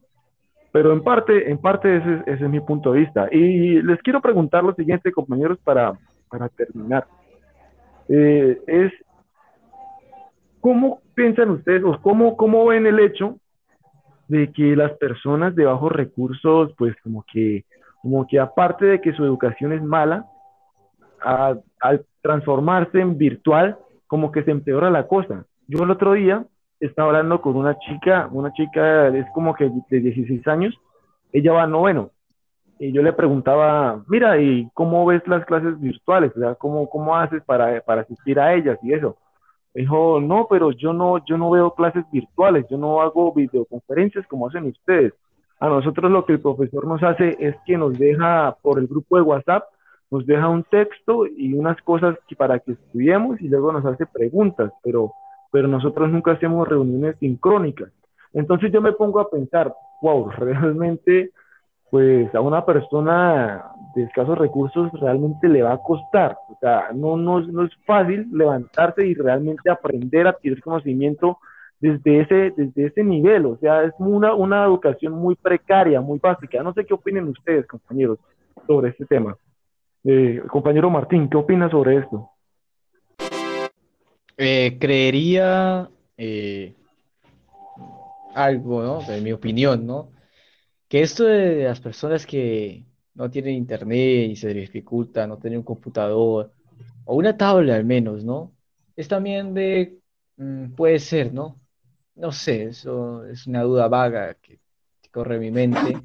Pero 0.72 0.94
en 0.94 1.04
parte, 1.04 1.52
en 1.52 1.60
parte 1.60 1.98
ese, 1.98 2.24
es 2.26 2.42
mi 2.42 2.60
punto 2.60 2.92
de 2.92 3.02
vista. 3.02 3.28
Y 3.32 3.84
les 3.84 4.02
quiero 4.02 4.20
preguntar 4.20 4.64
lo 4.64 4.74
siguiente, 4.74 5.12
compañeros, 5.12 5.60
para, 5.64 5.94
para 6.28 6.50
terminar. 6.50 7.06
Eh, 8.10 8.60
es, 8.66 8.92
¿cómo 10.60 11.02
piensan 11.14 11.52
ustedes 11.52 11.84
o 11.84 12.02
cómo, 12.02 12.36
cómo 12.36 12.66
ven 12.66 12.88
el 12.88 13.00
hecho 13.00 13.38
de 14.28 14.52
que 14.52 14.76
las 14.76 14.92
personas 14.94 15.56
de 15.56 15.66
bajos 15.66 15.92
recursos, 15.92 16.74
pues 16.78 16.96
como 17.04 17.24
que, 17.32 17.66
como 18.02 18.28
que 18.28 18.40
aparte 18.40 18.86
de 18.86 19.02
que 19.02 19.14
su 19.14 19.24
educación 19.24 19.74
es 19.74 19.82
mala, 19.82 20.26
al 21.22 22.06
transformarse 22.22 23.00
en 23.00 23.18
virtual, 23.18 23.78
como 24.08 24.32
que 24.32 24.44
se 24.44 24.52
empeora 24.52 24.90
la 24.90 25.08
cosa. 25.08 25.46
Yo 25.68 25.84
el 25.84 25.92
otro 25.92 26.14
día 26.14 26.46
estaba 26.80 27.10
hablando 27.10 27.42
con 27.42 27.56
una 27.56 27.78
chica, 27.80 28.28
una 28.32 28.52
chica 28.54 29.08
es 29.08 29.26
como 29.34 29.56
que 29.56 29.72
de 29.90 30.00
16 30.00 30.48
años, 30.48 30.78
ella 31.32 31.54
va 31.54 31.66
noveno, 31.66 32.12
y 32.80 32.92
yo 32.92 33.02
le 33.02 33.14
preguntaba, 33.14 34.04
mira, 34.08 34.40
¿y 34.42 34.70
cómo 34.74 35.06
ves 35.06 35.26
las 35.28 35.46
clases 35.46 35.80
virtuales? 35.80 36.32
O 36.36 36.40
sea, 36.40 36.56
¿cómo, 36.56 36.90
cómo 36.90 37.16
haces 37.16 37.42
para, 37.44 37.80
para 37.82 38.02
asistir 38.02 38.40
a 38.40 38.54
ellas 38.54 38.78
y 38.84 38.94
eso? 38.94 39.18
Dijo, 39.74 40.20
no, 40.22 40.48
pero 40.50 40.72
yo 40.72 40.94
no, 40.94 41.24
yo 41.26 41.38
no 41.38 41.50
veo 41.50 41.74
clases 41.74 42.06
virtuales, 42.12 42.66
yo 42.70 42.78
no 42.78 43.02
hago 43.02 43.34
videoconferencias 43.34 44.28
como 44.28 44.48
hacen 44.48 44.66
ustedes. 44.66 45.14
A 45.60 45.68
nosotros 45.70 46.12
lo 46.12 46.26
que 46.26 46.34
el 46.34 46.42
profesor 46.42 46.86
nos 46.86 47.02
hace 47.04 47.36
es 47.40 47.56
que 47.66 47.78
nos 47.78 47.98
deja 47.98 48.56
por 48.62 48.80
el 48.80 48.88
grupo 48.88 49.16
de 49.16 49.22
WhatsApp, 49.24 49.64
nos 50.12 50.26
deja 50.26 50.48
un 50.48 50.64
texto 50.64 51.26
y 51.26 51.54
unas 51.54 51.82
cosas 51.82 52.18
para 52.38 52.60
que 52.60 52.74
estudiemos 52.74 53.42
y 53.42 53.48
luego 53.48 53.72
nos 53.72 53.86
hace 53.86 54.06
preguntas, 54.06 54.72
pero 54.84 55.14
pero 55.54 55.68
nosotros 55.68 56.10
nunca 56.10 56.32
hacemos 56.32 56.68
reuniones 56.68 57.16
sincrónicas. 57.20 57.92
Entonces 58.34 58.72
yo 58.72 58.82
me 58.82 58.92
pongo 58.92 59.20
a 59.20 59.30
pensar, 59.30 59.72
wow, 60.02 60.32
realmente, 60.38 61.30
pues 61.94 62.34
a 62.34 62.42
una 62.42 62.66
persona 62.66 63.66
de 63.94 64.02
escasos 64.02 64.36
recursos 64.36 64.92
realmente 64.94 65.48
le 65.48 65.62
va 65.62 65.74
a 65.74 65.78
costar. 65.78 66.36
O 66.50 66.58
sea, 66.60 66.90
no, 66.92 67.18
no, 67.18 67.42
no 67.42 67.66
es 67.66 67.72
fácil 67.86 68.28
levantarse 68.32 69.06
y 69.06 69.14
realmente 69.14 69.70
aprender 69.70 70.26
a 70.26 70.32
adquirir 70.32 70.60
conocimiento 70.64 71.38
desde 71.80 72.22
ese, 72.22 72.52
desde 72.58 72.88
ese 72.88 73.04
nivel. 73.04 73.46
O 73.46 73.58
sea, 73.58 73.84
es 73.84 73.94
una, 74.00 74.34
una 74.34 74.66
educación 74.66 75.14
muy 75.14 75.36
precaria, 75.36 76.02
muy 76.02 76.18
básica. 76.18 76.64
No 76.64 76.74
sé 76.74 76.84
qué 76.84 76.96
opinen 76.96 77.28
ustedes, 77.28 77.68
compañeros, 77.68 78.18
sobre 78.66 78.90
este 78.90 79.06
tema. 79.06 79.38
Eh, 80.04 80.42
compañero 80.50 80.90
Martín, 80.90 81.30
¿qué 81.30 81.38
opina 81.38 81.70
sobre 81.70 81.98
esto? 81.98 82.28
Eh, 84.36 84.80
creería 84.80 85.88
eh, 86.18 86.74
algo, 88.34 88.82
¿no? 88.82 89.14
En 89.14 89.24
mi 89.24 89.32
opinión, 89.32 89.86
¿no? 89.86 90.08
Que 90.94 91.02
esto 91.02 91.24
de 91.24 91.64
las 91.64 91.80
personas 91.80 92.24
que 92.24 92.86
no 93.16 93.28
tienen 93.32 93.56
internet 93.56 94.30
y 94.30 94.36
se 94.36 94.54
dificulta 94.54 95.26
no 95.26 95.40
tener 95.40 95.58
un 95.58 95.64
computador 95.64 96.52
o 97.06 97.16
una 97.16 97.36
tablet 97.36 97.74
al 97.74 97.84
menos, 97.84 98.24
¿no? 98.24 98.54
Es 98.96 99.08
también 99.08 99.56
de, 99.56 99.98
mm, 100.38 100.74
puede 100.76 101.00
ser, 101.00 101.34
¿no? 101.34 101.60
No 102.14 102.32
sé, 102.32 102.66
eso 102.66 103.26
es 103.26 103.48
una 103.48 103.64
duda 103.64 103.88
vaga 103.88 104.36
que, 104.36 104.60
corre 105.12 105.40
mi 105.40 105.50
mente, 105.50 105.98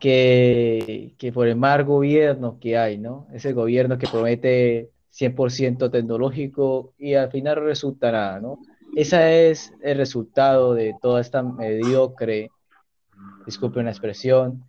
que, 0.00 1.14
que 1.16 1.30
por 1.32 1.46
el 1.46 1.54
mal 1.54 1.84
gobierno 1.84 2.58
que 2.58 2.76
hay, 2.76 2.98
¿no? 2.98 3.28
Ese 3.32 3.52
gobierno 3.52 3.98
que 3.98 4.08
promete 4.08 4.90
100% 5.12 5.92
tecnológico 5.92 6.92
y 6.98 7.14
al 7.14 7.30
final 7.30 7.62
resultará, 7.62 8.40
¿no? 8.40 8.58
Ese 8.96 9.50
es 9.50 9.72
el 9.80 9.96
resultado 9.96 10.74
de 10.74 10.92
toda 11.00 11.20
esta 11.20 11.44
mediocre, 11.44 12.50
disculpen 13.46 13.84
la 13.84 13.90
expresión, 13.90 14.64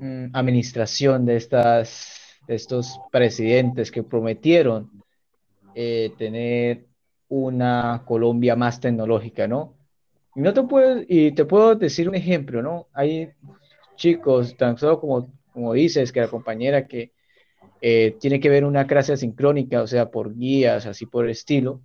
mm, 0.00 0.26
administración 0.32 1.24
de, 1.24 1.36
estas, 1.36 2.38
estos 2.48 2.98
presidentes 3.10 3.90
que 3.90 4.02
prometieron 4.02 4.90
eh, 5.74 6.12
tener 6.18 6.86
una 7.28 8.02
Colombia 8.04 8.54
más 8.56 8.80
tecnológica, 8.80 9.48
¿no? 9.48 9.74
Y, 10.36 10.40
no 10.40 10.52
te 10.52 10.62
puedo, 10.62 11.02
y 11.08 11.32
te 11.32 11.44
puedo 11.44 11.74
decir 11.74 12.08
un 12.08 12.14
ejemplo, 12.14 12.62
¿no? 12.62 12.88
Hay 12.92 13.30
chicos, 13.96 14.56
tan 14.56 14.76
solo 14.76 15.00
como, 15.00 15.32
como 15.52 15.72
dices, 15.72 16.12
que 16.12 16.20
la 16.20 16.28
compañera 16.28 16.86
que 16.86 17.12
eh, 17.80 18.16
tiene 18.20 18.40
que 18.40 18.48
ver 18.48 18.64
una 18.64 18.86
clase 18.86 19.16
sincrónica, 19.16 19.82
o 19.82 19.86
sea, 19.86 20.10
por 20.10 20.34
guías, 20.34 20.86
así 20.86 21.06
por 21.06 21.24
el 21.24 21.32
estilo. 21.32 21.80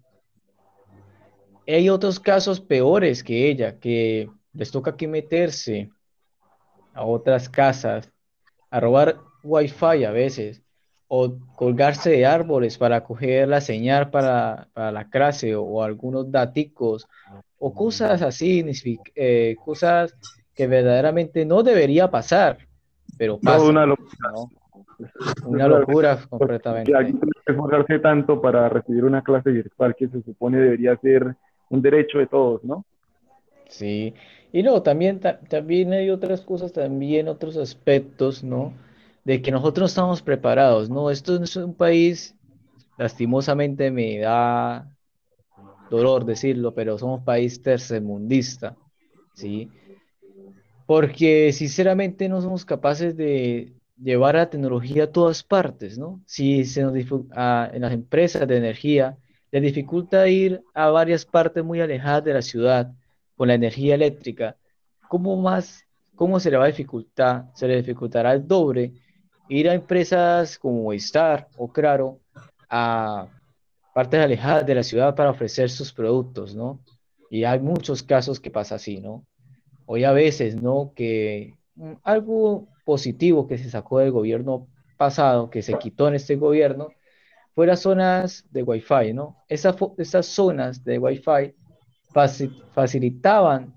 Hay 1.67 1.89
otros 1.89 2.19
casos 2.19 2.61
peores 2.61 3.23
que 3.23 3.49
ella, 3.49 3.79
que 3.79 4.29
les 4.53 4.71
toca 4.71 4.95
que 4.95 5.07
meterse 5.07 5.89
a 6.93 7.05
otras 7.05 7.49
casas, 7.49 8.11
a 8.69 8.79
robar 8.79 9.17
wifi 9.43 10.03
a 10.03 10.11
veces, 10.11 10.61
o 11.07 11.33
colgarse 11.55 12.11
de 12.11 12.25
árboles 12.25 12.77
para 12.77 13.03
coger 13.03 13.47
la 13.47 13.61
señal 13.61 14.11
para, 14.11 14.67
la 14.75 15.09
clase 15.09 15.55
o, 15.55 15.81
algunos 15.81 16.31
daticos, 16.31 17.07
o 17.57 17.73
cosas 17.73 18.21
así, 18.21 18.63
eh, 19.15 19.55
cosas 19.65 20.15
que 20.53 20.67
verdaderamente 20.67 21.45
no 21.45 21.63
debería 21.63 22.11
pasar, 22.11 22.59
pero 23.17 23.39
pasa. 23.39 23.71
¿no? 23.71 23.95
Una 25.45 25.67
locura 25.67 26.19
completamente. 26.29 26.95
Hay 26.95 27.13
que 27.13 27.27
esforzarse 27.47 27.99
tanto 27.99 28.41
para 28.41 28.69
recibir 28.69 29.05
una 29.05 29.23
clase 29.23 29.49
virtual 29.49 29.95
que 29.95 30.09
se 30.09 30.21
supone 30.21 30.59
debería 30.59 30.95
ser 30.97 31.35
un 31.69 31.81
derecho 31.81 32.19
de 32.19 32.27
todos, 32.27 32.63
¿no? 32.63 32.85
Sí, 33.67 34.13
y 34.51 34.63
no, 34.63 34.81
también, 34.81 35.19
también 35.19 35.93
hay 35.93 36.09
otras 36.09 36.41
cosas, 36.41 36.73
también 36.73 37.27
otros 37.27 37.57
aspectos, 37.57 38.43
¿no? 38.43 38.73
De 39.23 39.41
que 39.41 39.51
nosotros 39.51 39.91
estamos 39.91 40.21
preparados, 40.21 40.89
¿no? 40.89 41.11
Esto 41.11 41.41
es 41.41 41.55
un 41.55 41.73
país 41.75 42.35
lastimosamente 42.99 43.91
me 43.91 44.19
da 44.19 44.85
dolor 45.89 46.25
decirlo, 46.25 46.73
pero 46.75 46.97
somos 46.97 47.23
país 47.23 47.61
tercermundista, 47.61 48.75
¿sí? 49.33 49.69
Porque 50.85 51.53
sinceramente 51.53 52.27
no 52.27 52.41
somos 52.41 52.65
capaces 52.65 53.15
de 53.15 53.73
llevar 53.97 54.35
la 54.35 54.49
tecnología 54.49 55.05
a 55.05 55.11
todas 55.11 55.43
partes, 55.43 55.97
¿no? 55.97 56.21
Si 56.25 56.65
se 56.65 56.81
nos 56.83 56.93
en 56.93 57.81
las 57.81 57.93
empresas 57.93 58.47
de 58.47 58.57
energía 58.57 59.17
les 59.51 59.61
dificulta 59.63 60.27
ir 60.27 60.61
a 60.73 60.89
varias 60.89 61.25
partes 61.25 61.63
muy 61.63 61.79
alejadas 61.79 62.23
de 62.23 62.33
la 62.33 62.41
ciudad 62.41 62.91
con 63.39 63.47
la 63.47 63.53
energía 63.53 63.95
eléctrica, 63.95 64.57
¿cómo 65.07 65.37
más, 65.37 65.85
cómo 66.13 66.41
se 66.41 66.51
le 66.51 66.57
va 66.57 66.65
a 66.65 66.67
dificultar? 66.67 67.45
Se 67.53 67.69
le 67.69 67.77
dificultará 67.77 68.33
el 68.33 68.45
doble 68.45 68.91
ir 69.47 69.69
a 69.69 69.73
empresas 69.73 70.59
como 70.59 70.81
Waystar 70.81 71.47
o 71.55 71.71
Claro 71.71 72.19
a 72.69 73.29
partes 73.93 74.19
alejadas 74.19 74.65
de 74.65 74.75
la 74.75 74.83
ciudad 74.83 75.15
para 75.15 75.29
ofrecer 75.29 75.69
sus 75.69 75.93
productos, 75.93 76.53
¿no? 76.53 76.81
Y 77.29 77.45
hay 77.45 77.61
muchos 77.61 78.03
casos 78.03 78.41
que 78.41 78.51
pasa 78.51 78.75
así, 78.75 78.99
¿no? 78.99 79.25
Hoy 79.85 80.03
a 80.03 80.11
veces, 80.11 80.61
¿no? 80.61 80.91
Que 80.93 81.53
algo 82.03 82.67
positivo 82.83 83.47
que 83.47 83.57
se 83.57 83.69
sacó 83.69 83.99
del 83.99 84.11
gobierno 84.11 84.67
pasado, 84.97 85.49
que 85.49 85.61
se 85.61 85.77
quitó 85.79 86.09
en 86.09 86.15
este 86.15 86.35
gobierno, 86.35 86.89
fue 87.55 87.67
las 87.67 87.79
zonas 87.79 88.43
de 88.51 88.63
Wi-Fi, 88.63 89.13
¿no? 89.13 89.37
Esas, 89.47 89.77
esas 89.97 90.25
zonas 90.25 90.83
de 90.83 90.99
Wi-Fi 90.99 91.55
facilitaban 92.11 93.75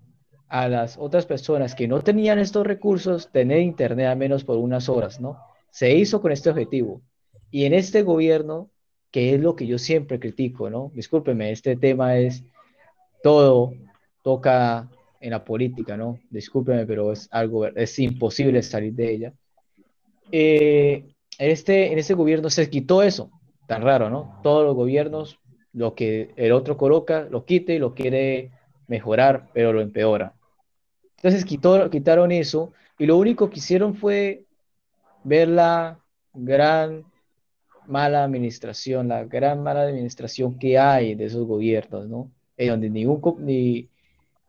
a 0.49 0.69
las 0.69 0.99
otras 0.99 1.25
personas 1.25 1.75
que 1.75 1.89
no 1.89 2.03
tenían 2.03 2.39
estos 2.39 2.67
recursos 2.67 3.31
tener 3.33 3.61
internet 3.61 4.07
al 4.07 4.19
menos 4.19 4.45
por 4.45 4.59
unas 4.59 4.89
horas, 4.89 5.21
¿no? 5.21 5.39
Se 5.71 5.95
hizo 5.95 6.21
con 6.21 6.33
este 6.33 6.51
objetivo. 6.51 7.01
Y 7.51 7.65
en 7.65 7.73
este 7.73 8.03
gobierno, 8.03 8.71
que 9.11 9.35
es 9.35 9.41
lo 9.41 9.57
que 9.57 9.67
yo 9.67 9.79
siempre 9.79 10.19
critico, 10.19 10.69
¿no? 10.69 10.91
Discúlpeme, 10.95 11.53
este 11.53 11.77
tema 11.77 12.19
es 12.19 12.45
todo, 13.23 13.73
toca 14.23 14.91
en 15.21 15.31
la 15.31 15.45
política, 15.45 15.97
¿no? 15.97 16.19
Discúlpeme, 16.31 16.85
pero 16.85 17.13
es 17.13 17.29
algo, 17.31 17.67
es 17.67 17.99
imposible 17.99 18.63
salir 18.63 18.93
de 18.93 19.13
ella. 19.13 19.33
Eh, 20.31 21.15
este, 21.39 21.93
en 21.93 21.99
este 21.99 22.15
gobierno 22.15 22.51
se 22.51 22.69
quitó 22.69 23.03
eso, 23.03 23.31
tan 23.67 23.83
raro, 23.83 24.11
¿no? 24.11 24.41
Todos 24.43 24.65
los 24.65 24.75
gobiernos, 24.75 25.39
lo 25.73 25.95
que 25.95 26.33
el 26.37 26.53
otro 26.53 26.77
coloca, 26.77 27.27
lo 27.31 27.45
quite 27.45 27.75
y 27.75 27.79
lo 27.79 27.95
quiere 27.95 28.51
mejorar, 28.87 29.49
pero 29.53 29.73
lo 29.73 29.81
empeora. 29.81 30.35
Entonces 31.17 31.45
quitó, 31.45 31.89
quitaron 31.89 32.33
eso 32.33 32.73
y 32.99 33.07
lo 33.07 33.17
único 33.17 33.49
que 33.49 33.59
hicieron 33.59 33.95
fue 33.95 34.45
ver 35.25 35.49
la 35.49 35.99
gran 36.35 37.05
mala 37.87 38.25
administración, 38.25 39.09
la 39.09 39.25
gran 39.25 39.63
mala 39.63 39.83
administración 39.83 40.59
que 40.59 40.79
hay 40.79 41.15
de 41.15 41.27
esos 41.27 41.47
gobiernos, 41.47 42.09
¿no? 42.09 42.31
En 42.57 42.69
donde 42.69 42.91
ningún, 42.91 43.21
ni, 43.39 43.89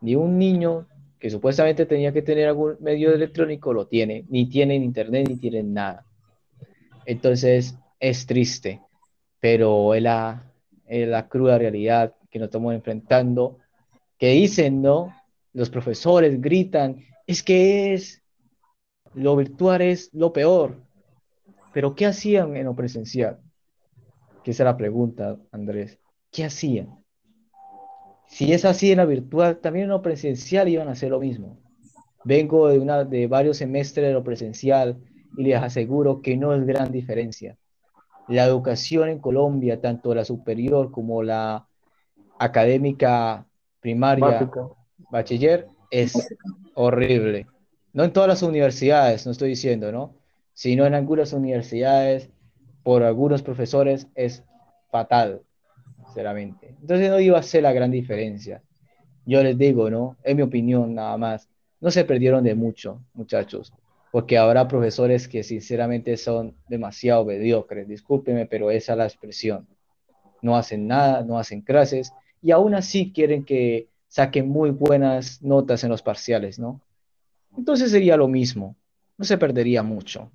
ni 0.02 0.16
un 0.16 0.38
niño 0.38 0.88
que 1.20 1.30
supuestamente 1.30 1.86
tenía 1.86 2.12
que 2.12 2.22
tener 2.22 2.50
algún 2.50 2.76
medio 2.82 3.14
electrónico 3.14 3.72
lo 3.72 3.88
tiene, 3.88 4.26
ni 4.30 4.50
tienen 4.50 4.84
internet, 4.84 5.28
ni 5.30 5.38
tienen 5.38 5.74
nada. 5.74 6.06
Entonces 7.06 7.78
es 8.00 8.26
triste, 8.26 8.82
pero 9.40 9.94
es 9.94 10.02
la, 10.02 10.53
es 10.94 11.08
la 11.08 11.28
cruda 11.28 11.58
realidad 11.58 12.14
que 12.30 12.38
nos 12.38 12.48
estamos 12.48 12.74
enfrentando, 12.74 13.58
que 14.20 14.30
dicen, 14.30 14.82
¿no? 14.82 15.16
Los 15.54 15.70
profesores 15.72 16.40
gritan, 16.40 17.04
es 17.26 17.42
que 17.42 17.94
es, 17.94 18.22
lo 19.16 19.36
virtual 19.36 19.82
es 19.82 20.10
lo 20.14 20.32
peor, 20.34 20.84
pero 21.74 21.96
¿qué 21.96 22.06
hacían 22.06 22.56
en 22.56 22.66
lo 22.66 22.76
presencial? 22.76 23.40
Que 24.44 24.52
esa 24.52 24.64
es 24.64 24.66
la 24.66 24.78
pregunta, 24.78 25.38
Andrés. 25.52 26.00
¿Qué 26.32 26.46
hacían? 26.46 27.04
Si 28.28 28.54
es 28.54 28.66
así 28.66 28.92
en 28.92 28.98
la 28.98 29.06
virtual, 29.06 29.58
también 29.58 29.86
en 29.86 29.90
lo 29.90 30.02
presencial 30.02 30.68
iban 30.68 30.88
a 30.90 30.92
hacer 30.92 31.10
lo 31.10 31.20
mismo. 31.20 31.60
Vengo 32.24 32.68
de, 32.68 32.80
una, 32.80 33.04
de 33.04 33.28
varios 33.28 33.58
semestres 33.58 34.08
de 34.08 34.14
lo 34.14 34.24
presencial 34.24 34.98
y 35.38 35.44
les 35.44 35.62
aseguro 35.62 36.22
que 36.22 36.38
no 36.38 36.54
es 36.54 36.66
gran 36.66 36.92
diferencia. 36.92 37.58
La 38.28 38.46
educación 38.46 39.10
en 39.10 39.20
Colombia, 39.20 39.82
tanto 39.82 40.16
la 40.16 40.26
superior 40.26 40.92
como 40.92 41.24
la 41.24 41.68
académica 42.40 43.46
primaria, 43.80 44.50
bachiller, 45.12 45.68
es 45.92 46.30
horrible. 46.74 47.48
No 47.92 48.04
en 48.04 48.14
todas 48.14 48.30
las 48.30 48.42
universidades, 48.42 49.26
no 49.26 49.32
estoy 49.32 49.50
diciendo, 49.50 49.92
¿no? 49.92 50.16
Sino 50.54 50.86
en 50.86 50.94
algunas 50.94 51.34
universidades, 51.34 52.30
por 52.84 53.04
algunos 53.04 53.42
profesores, 53.42 54.08
es 54.16 54.44
fatal 54.90 55.42
sinceramente. 56.06 56.76
Entonces 56.82 57.10
no 57.10 57.20
iba 57.20 57.40
a 57.40 57.44
ser 57.44 57.64
la 57.64 57.74
gran 57.74 57.92
diferencia. 57.92 58.62
Yo 59.26 59.42
les 59.42 59.58
digo, 59.58 59.90
¿no? 59.90 60.18
Es 60.24 60.36
mi 60.36 60.42
opinión 60.44 60.94
nada 60.94 61.18
más. 61.18 61.50
No 61.80 61.92
se 61.92 62.06
perdieron 62.06 62.44
de 62.44 62.56
mucho, 62.56 63.02
muchachos, 63.14 63.74
porque 64.14 64.38
habrá 64.38 64.68
profesores 64.68 65.28
que 65.28 65.42
sinceramente 65.42 66.18
son 66.18 66.56
demasiado 66.68 67.26
mediocres. 67.26 67.88
Discúlpeme, 67.88 68.46
pero 68.46 68.70
esa 68.70 68.92
es 68.92 68.98
la 69.00 69.08
expresión. 69.08 69.68
No 70.44 70.56
hacen 70.56 70.86
nada, 70.86 71.24
no 71.24 71.40
hacen 71.40 71.62
clases 71.62 72.14
y 72.40 72.52
aún 72.52 72.76
así 72.76 73.12
quieren 73.12 73.44
que 73.44 73.88
saquen 74.08 74.50
muy 74.50 74.70
buenas 74.70 75.42
notas 75.42 75.84
en 75.84 75.90
los 75.90 76.04
parciales, 76.04 76.60
¿no? 76.60 76.80
Entonces 77.58 77.90
sería 77.90 78.16
lo 78.16 78.28
mismo, 78.28 78.76
no 79.18 79.26
se 79.26 79.40
perdería 79.40 79.82
mucho. 79.82 80.32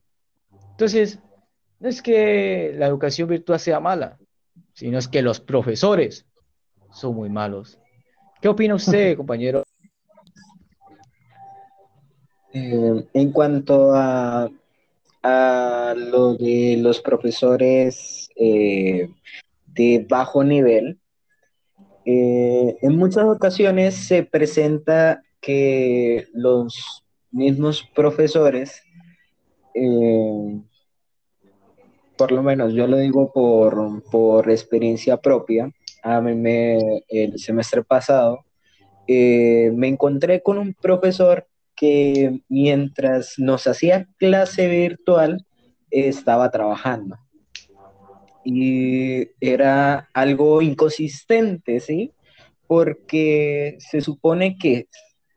Entonces, 0.73 1.21
no 1.79 1.88
es 1.88 2.03
que 2.03 2.75
la 2.77 2.88
educación 2.88 3.29
virtual 3.29 3.61
sea 3.61 3.79
mala, 3.79 4.19
sino 4.73 4.99
es 4.99 5.07
que 5.07 5.23
los 5.23 5.38
profesores 5.38 6.27
son 6.91 7.14
muy 7.14 7.31
malos. 7.31 7.79
¿Qué 8.43 8.49
opina 8.49 8.75
usted, 8.75 9.17
compañero? 9.17 9.67
Eh, 12.53 13.07
en 13.13 13.33
cuanto 13.33 13.95
a, 13.95 14.49
a, 15.23 15.95
lo 15.97 16.35
de 16.35 16.79
los 16.81 17.01
profesores 17.01 18.31
eh, 18.37 19.11
de 19.67 20.07
bajo 20.09 20.43
nivel, 20.43 20.99
eh, 22.05 22.77
en 22.81 22.97
muchas 22.97 23.25
ocasiones 23.25 23.95
se 23.95 24.23
presenta 24.23 25.23
que 25.41 26.27
los 26.33 27.05
mismos 27.31 27.87
profesores 27.95 28.83
por 32.19 32.33
lo 32.33 32.43
menos 32.43 32.75
yo 32.75 32.87
lo 32.87 32.99
digo 32.99 33.33
por, 33.33 34.03
por 34.11 34.51
experiencia 34.51 35.17
propia, 35.17 35.71
a 36.03 36.21
mí 36.21 36.35
me, 36.35 37.05
el 37.09 37.39
semestre 37.39 37.83
pasado 37.85 38.45
eh, 39.07 39.71
me 39.75 39.89
encontré 39.89 40.43
con 40.43 40.59
un 40.59 40.75
profesor 40.75 41.47
que 41.79 42.41
mientras 42.49 43.35
nos 43.38 43.67
hacía 43.67 44.09
clase 44.19 44.69
virtual 44.69 45.47
estaba 45.91 46.51
trabajando. 46.51 47.17
Y 48.45 49.29
era 49.41 50.09
algo 50.12 50.61
inconsistente, 50.61 51.81
¿sí? 51.81 52.12
Porque 52.67 53.77
se 53.79 54.01
supone 54.01 54.59
que, 54.59 54.88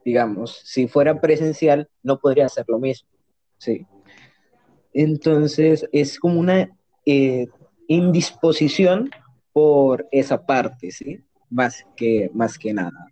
digamos, 0.03 0.61
si 0.63 0.87
fuera 0.87 1.21
presencial, 1.21 1.89
no 2.01 2.19
podría 2.19 2.47
hacer 2.47 2.65
lo 2.67 2.79
mismo, 2.79 3.09
¿sí? 3.57 3.85
Entonces 4.93 5.87
es 5.91 6.19
como 6.19 6.39
una 6.39 6.69
eh, 7.05 7.47
indisposición 7.87 9.09
por 9.53 10.07
esa 10.11 10.45
parte, 10.45 10.91
¿sí? 10.91 11.19
Más 11.49 11.85
que, 11.95 12.31
más 12.33 12.57
que 12.57 12.73
nada. 12.73 13.11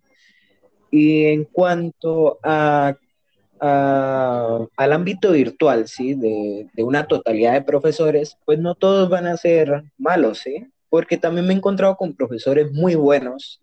Y 0.90 1.26
en 1.26 1.44
cuanto 1.44 2.38
a, 2.42 2.96
al 3.60 4.92
ámbito 4.92 5.32
virtual, 5.32 5.86
¿sí? 5.86 6.14
De, 6.14 6.66
de, 6.72 6.82
una 6.82 7.06
totalidad 7.06 7.52
de 7.52 7.62
profesores, 7.62 8.38
pues 8.44 8.58
no 8.58 8.74
todos 8.74 9.08
van 9.08 9.26
a 9.26 9.36
ser 9.36 9.84
malos, 9.98 10.38
¿sí? 10.38 10.66
Porque 10.88 11.18
también 11.18 11.46
me 11.46 11.52
he 11.52 11.56
encontrado 11.56 11.96
con 11.96 12.14
profesores 12.14 12.72
muy 12.72 12.94
buenos 12.94 13.60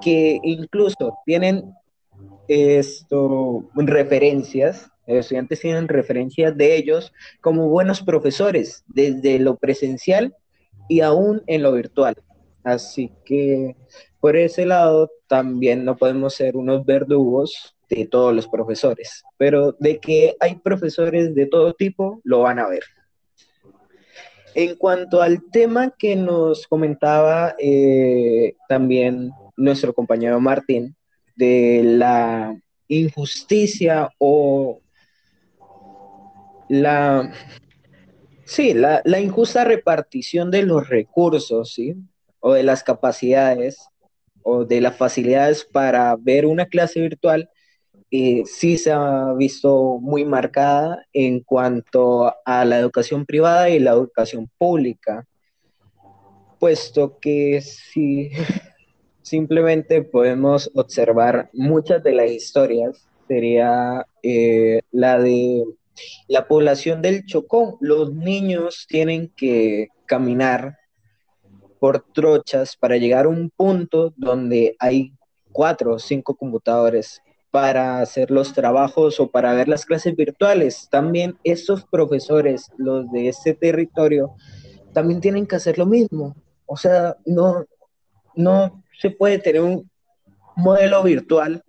que 0.00 0.38
incluso 0.42 1.18
tienen 1.24 1.72
esto, 2.48 3.68
referencias 3.74 4.90
estudiantes 5.16 5.60
tienen 5.60 5.88
referencias 5.88 6.56
de 6.56 6.76
ellos 6.76 7.12
como 7.40 7.68
buenos 7.68 8.02
profesores, 8.02 8.84
desde 8.86 9.38
lo 9.38 9.56
presencial 9.56 10.34
y 10.88 11.00
aún 11.00 11.42
en 11.46 11.62
lo 11.62 11.72
virtual. 11.72 12.16
Así 12.62 13.12
que 13.24 13.76
por 14.20 14.36
ese 14.36 14.66
lado 14.66 15.10
también 15.26 15.84
no 15.84 15.96
podemos 15.96 16.34
ser 16.34 16.56
unos 16.56 16.84
verdugos 16.84 17.74
de 17.88 18.06
todos 18.06 18.34
los 18.34 18.48
profesores, 18.48 19.22
pero 19.36 19.72
de 19.78 19.98
que 19.98 20.36
hay 20.40 20.56
profesores 20.56 21.34
de 21.34 21.46
todo 21.46 21.74
tipo, 21.74 22.20
lo 22.24 22.40
van 22.40 22.58
a 22.58 22.68
ver. 22.68 22.82
En 24.54 24.76
cuanto 24.76 25.22
al 25.22 25.42
tema 25.50 25.94
que 25.96 26.16
nos 26.16 26.66
comentaba 26.66 27.54
eh, 27.58 28.54
también 28.68 29.30
nuestro 29.56 29.94
compañero 29.94 30.40
Martín, 30.40 30.96
de 31.36 31.82
la 31.84 32.56
injusticia 32.88 34.10
o 34.18 34.80
la, 36.68 37.32
Sí, 38.48 38.72
la, 38.72 39.02
injusta 39.20 39.62
repartición 39.64 40.50
de 40.50 40.62
los 40.62 40.88
recursos, 40.88 41.74
¿sí? 41.74 41.96
O 42.40 42.54
de 42.54 42.62
las 42.62 42.82
capacidades 42.82 43.90
o 44.42 44.64
de 44.64 44.80
las 44.80 44.96
facilidades 44.96 45.66
para 45.66 46.16
ver 46.16 46.46
una 46.46 46.64
clase 46.64 46.98
virtual, 47.02 47.50
eh, 48.10 48.44
sí 48.46 48.78
se 48.78 48.90
ha 48.90 49.32
visto 49.34 49.98
muy 50.00 50.24
marcada 50.24 51.06
en 51.12 51.40
cuanto 51.40 52.32
a 52.44 52.64
la 52.64 52.78
educación 52.78 53.26
privada 53.26 53.68
y 53.68 53.78
la 53.78 53.90
educación 53.90 54.50
pública, 54.56 55.26
puesto 56.58 57.18
que 57.20 57.60
sí, 57.60 58.30
simplemente 59.22 60.02
podemos 60.02 60.70
observar 60.74 61.50
muchas 61.52 62.02
de 62.02 62.12
las 62.12 62.30
historias, 62.30 63.06
sería 63.26 64.06
eh, 64.22 64.80
la 64.90 65.18
de 65.18 65.64
la 66.28 66.48
población 66.48 67.02
del 67.02 67.26
Chocó, 67.26 67.76
los 67.80 68.14
niños 68.14 68.86
tienen 68.88 69.32
que 69.36 69.88
caminar 70.06 70.78
por 71.78 72.04
trochas 72.12 72.76
para 72.76 72.96
llegar 72.96 73.26
a 73.26 73.28
un 73.28 73.50
punto 73.50 74.14
donde 74.16 74.76
hay 74.78 75.12
cuatro 75.52 75.94
o 75.94 75.98
cinco 75.98 76.36
computadores 76.36 77.20
para 77.50 78.00
hacer 78.00 78.30
los 78.30 78.52
trabajos 78.52 79.20
o 79.20 79.30
para 79.30 79.54
ver 79.54 79.68
las 79.68 79.86
clases 79.86 80.14
virtuales. 80.14 80.88
También 80.90 81.38
estos 81.44 81.84
profesores, 81.84 82.70
los 82.76 83.10
de 83.10 83.28
este 83.28 83.54
territorio, 83.54 84.34
también 84.92 85.20
tienen 85.20 85.46
que 85.46 85.56
hacer 85.56 85.78
lo 85.78 85.86
mismo. 85.86 86.36
O 86.66 86.76
sea, 86.76 87.16
no, 87.24 87.64
no 88.34 88.82
se 89.00 89.10
puede 89.10 89.38
tener 89.38 89.62
un 89.62 89.90
modelo 90.56 91.02
virtual 91.02 91.62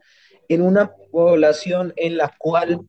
en 0.47 0.61
una 0.61 0.91
población 1.11 1.93
en 1.95 2.17
la 2.17 2.35
cual 2.37 2.81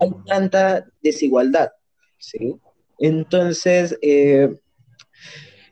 hay 0.00 0.10
tanta 0.26 0.86
desigualdad, 1.02 1.70
¿sí? 2.18 2.56
Entonces, 2.98 3.98
eh, 4.02 4.56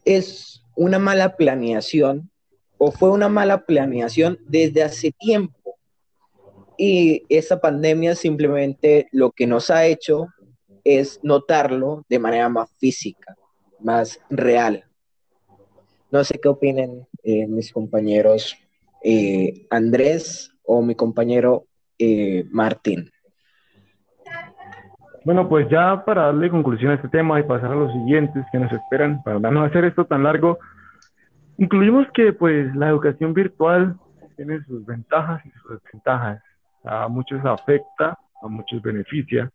es 0.05 0.63
una 0.77 0.99
mala 0.99 1.37
planeación 1.37 2.31
o 2.79 2.91
fue 2.91 3.11
una 3.11 3.29
mala 3.29 3.65
planeación 3.65 4.39
desde 4.47 4.83
hace 4.83 5.13
tiempo. 5.13 5.62
Y 6.85 7.23
esa 7.29 7.61
pandemia 7.61 8.17
simplemente 8.17 9.07
lo 9.13 9.31
que 9.31 9.47
nos 9.47 9.71
ha 9.71 9.87
hecho 9.87 10.27
es 10.83 11.21
notarlo 11.23 12.05
de 12.09 12.19
manera 12.19 12.49
más 12.49 12.77
física, 12.81 13.37
más 13.79 14.21
real. 14.29 14.83
No 16.11 16.25
sé 16.25 16.41
qué 16.43 16.49
opinen 16.49 17.07
eh, 17.23 17.47
mis 17.47 17.73
compañeros 17.73 18.57
eh, 19.05 19.65
Andrés 19.71 20.51
o 20.65 20.83
mi 20.83 20.97
compañero 20.97 21.67
Martín. 22.51 23.09
Bueno, 25.25 25.49
pues 25.49 25.69
ya 25.71 26.05
para 26.05 26.23
darle 26.23 26.51
conclusión 26.51 26.91
a 26.91 26.95
este 26.97 27.09
tema 27.09 27.39
y 27.39 27.45
pasar 27.45 27.71
a 27.71 27.77
los 27.77 27.93
siguientes 27.93 28.45
que 28.51 28.59
nos 28.59 28.73
esperan, 28.73 29.23
para 29.23 29.39
no 29.39 29.63
hacer 29.63 29.85
esto 29.85 30.05
tan 30.05 30.25
largo, 30.25 30.59
incluimos 31.59 32.09
que 32.13 32.33
pues 32.33 32.75
la 32.75 32.89
educación 32.89 33.35
virtual 33.35 33.97
tiene 34.35 34.65
sus 34.65 34.85
ventajas 34.85 35.47
y 35.47 35.51
sus 35.51 35.81
desventajas. 35.81 36.43
A 36.85 37.09
muchos 37.09 37.45
afecta, 37.45 38.19
a 38.43 38.49
muchos 38.49 38.83
beneficia. 38.83 39.51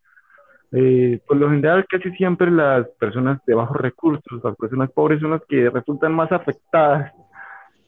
Eh, 0.72 1.20
por 1.26 1.38
lo 1.38 1.50
general, 1.50 1.86
casi 1.90 2.12
siempre 2.12 2.52
las 2.52 2.88
personas 3.00 3.40
de 3.46 3.54
bajos 3.56 3.78
recursos, 3.78 4.44
las 4.44 4.56
personas 4.56 4.92
pobres 4.92 5.22
son 5.22 5.32
las 5.32 5.42
que 5.48 5.70
resultan 5.70 6.14
más 6.14 6.32
afectadas 6.32 7.14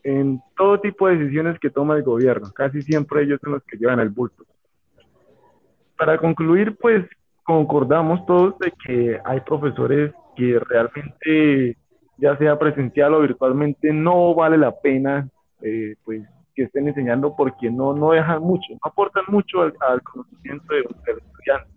en 0.04 0.42
todo 0.56 0.80
tipo 0.80 1.08
de 1.08 1.18
decisiones 1.18 1.60
que 1.60 1.70
toma 1.70 1.96
el 1.96 2.04
gobierno. 2.04 2.52
Casi 2.54 2.82
siempre 2.82 3.24
ellos 3.24 3.40
son 3.44 3.54
los 3.54 3.64
que 3.64 3.78
llevan 3.78 4.00
el 4.00 4.10
bulto. 4.10 4.46
Para 5.98 6.18
concluir, 6.18 6.78
pues 6.78 7.06
concordamos 7.44 8.26
todos 8.26 8.58
de 8.60 8.72
que 8.86 9.20
hay 9.26 9.42
profesores 9.42 10.14
que 10.36 10.60
realmente, 10.60 11.78
ya 12.18 12.38
sea 12.38 12.58
presencial 12.58 13.14
o 13.14 13.22
virtualmente, 13.22 13.92
no 13.92 14.34
vale 14.34 14.58
la 14.58 14.80
pena 14.80 15.28
eh, 15.62 15.96
pues, 16.06 16.22
que 16.60 16.66
estén 16.66 16.90
enseñando 16.90 17.34
porque 17.38 17.72
no, 17.72 17.94
no 17.94 18.12
dejan 18.12 18.42
mucho, 18.42 18.74
no 18.74 18.80
aportan 18.84 19.24
mucho 19.30 19.62
al, 19.62 20.04
conocimiento 20.04 20.74
del 20.74 21.18
estudiante. 21.18 21.70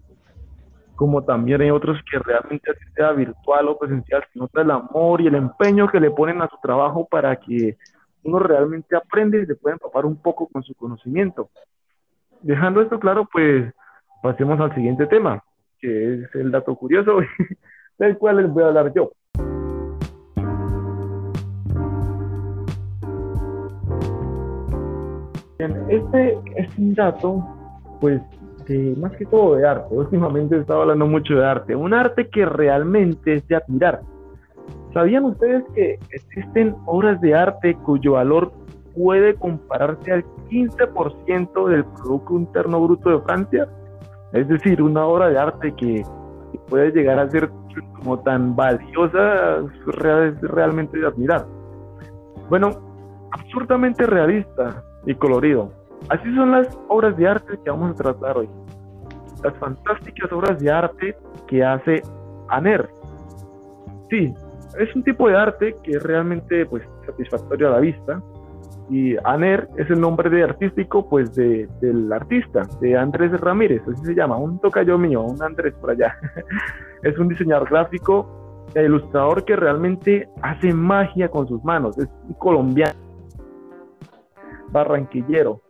Como 0.96 1.22
también 1.22 1.60
hay 1.60 1.70
otros 1.70 2.00
que 2.10 2.18
realmente, 2.18 2.72
sea 2.96 3.12
virtual 3.12 3.68
o 3.68 3.78
presencial, 3.78 4.24
se 4.32 4.40
nota 4.40 4.62
el 4.62 4.72
amor 4.72 5.20
y 5.20 5.28
el 5.28 5.36
empeño 5.36 5.88
que 5.88 6.00
le 6.00 6.10
ponen 6.10 6.42
a 6.42 6.48
su 6.48 6.56
trabajo 6.60 7.06
para 7.08 7.36
que 7.36 7.76
uno 8.24 8.40
realmente 8.40 8.96
aprende 8.96 9.42
y 9.42 9.46
se 9.46 9.54
pueda 9.54 9.74
empapar 9.74 10.04
un 10.04 10.20
poco 10.20 10.48
con 10.48 10.64
su 10.64 10.74
conocimiento. 10.74 11.48
Dejando 12.40 12.82
esto 12.82 12.98
claro, 12.98 13.28
pues 13.32 13.72
pasemos 14.20 14.58
al 14.58 14.74
siguiente 14.74 15.06
tema, 15.06 15.44
que 15.78 16.14
es 16.14 16.34
el 16.34 16.50
dato 16.50 16.74
curioso 16.74 17.20
del 17.98 18.18
cual 18.18 18.38
les 18.38 18.48
voy 18.48 18.64
a 18.64 18.66
hablar 18.66 18.92
yo. 18.92 19.12
Este 25.88 26.38
es 26.56 26.78
un 26.78 26.94
dato, 26.94 27.46
pues, 28.00 28.20
más 28.96 29.12
que 29.12 29.26
todo 29.26 29.56
de 29.56 29.66
arte. 29.66 29.86
Últimamente 29.94 30.56
he 30.56 30.60
estado 30.60 30.82
hablando 30.82 31.06
mucho 31.06 31.34
de 31.34 31.46
arte. 31.46 31.76
Un 31.76 31.94
arte 31.94 32.28
que 32.28 32.46
realmente 32.46 33.34
es 33.34 33.48
de 33.48 33.56
admirar. 33.56 34.00
¿Sabían 34.92 35.24
ustedes 35.24 35.64
que 35.74 35.98
existen 36.10 36.74
obras 36.86 37.20
de 37.20 37.34
arte 37.34 37.74
cuyo 37.84 38.12
valor 38.12 38.52
puede 38.94 39.34
compararse 39.34 40.12
al 40.12 40.24
15% 40.50 41.68
del 41.68 41.84
Producto 41.84 42.34
Interno 42.34 42.80
Bruto 42.80 43.10
de 43.10 43.20
Francia? 43.22 43.68
Es 44.32 44.48
decir, 44.48 44.82
una 44.82 45.06
obra 45.06 45.28
de 45.28 45.38
arte 45.38 45.74
que 45.74 46.02
puede 46.68 46.90
llegar 46.92 47.18
a 47.18 47.30
ser 47.30 47.50
como 47.98 48.18
tan 48.20 48.54
valiosa, 48.54 49.60
es 49.60 50.40
realmente 50.42 50.98
de 50.98 51.06
admirar. 51.06 51.46
Bueno, 52.50 52.70
absurdamente 53.30 54.04
realista 54.06 54.84
y 55.06 55.14
colorido. 55.14 55.72
Así 56.08 56.34
son 56.34 56.52
las 56.52 56.78
obras 56.88 57.16
de 57.16 57.28
arte 57.28 57.58
que 57.64 57.70
vamos 57.70 57.92
a 57.92 57.94
tratar 57.94 58.38
hoy. 58.38 58.48
Las 59.42 59.56
fantásticas 59.58 60.32
obras 60.32 60.58
de 60.58 60.70
arte 60.70 61.16
que 61.46 61.64
hace 61.64 62.02
Aner. 62.48 62.88
Sí, 64.10 64.32
es 64.78 64.94
un 64.94 65.02
tipo 65.02 65.28
de 65.28 65.36
arte 65.36 65.76
que 65.82 65.92
es 65.92 66.02
realmente 66.02 66.66
pues, 66.66 66.82
satisfactorio 67.06 67.68
a 67.68 67.72
la 67.72 67.80
vista, 67.80 68.22
y 68.90 69.16
Aner 69.24 69.68
es 69.76 69.88
el 69.90 70.00
nombre 70.00 70.28
de 70.28 70.44
artístico 70.44 71.08
pues 71.08 71.34
de, 71.34 71.68
del 71.80 72.12
artista, 72.12 72.68
de 72.80 72.96
Andrés 72.96 73.32
Ramírez, 73.40 73.82
así 73.88 74.04
se 74.04 74.14
llama, 74.14 74.36
un 74.36 74.60
tocayo 74.60 74.98
mío, 74.98 75.22
un 75.22 75.42
Andrés 75.42 75.72
por 75.80 75.90
allá. 75.90 76.14
es 77.02 77.18
un 77.18 77.28
diseñador 77.28 77.70
gráfico 77.70 78.66
e 78.74 78.84
ilustrador 78.84 79.44
que 79.44 79.56
realmente 79.56 80.28
hace 80.42 80.74
magia 80.74 81.28
con 81.28 81.48
sus 81.48 81.62
manos, 81.64 81.96
es 81.98 82.08
un 82.28 82.34
colombiano, 82.34 82.98
barranquillero, 84.72 85.60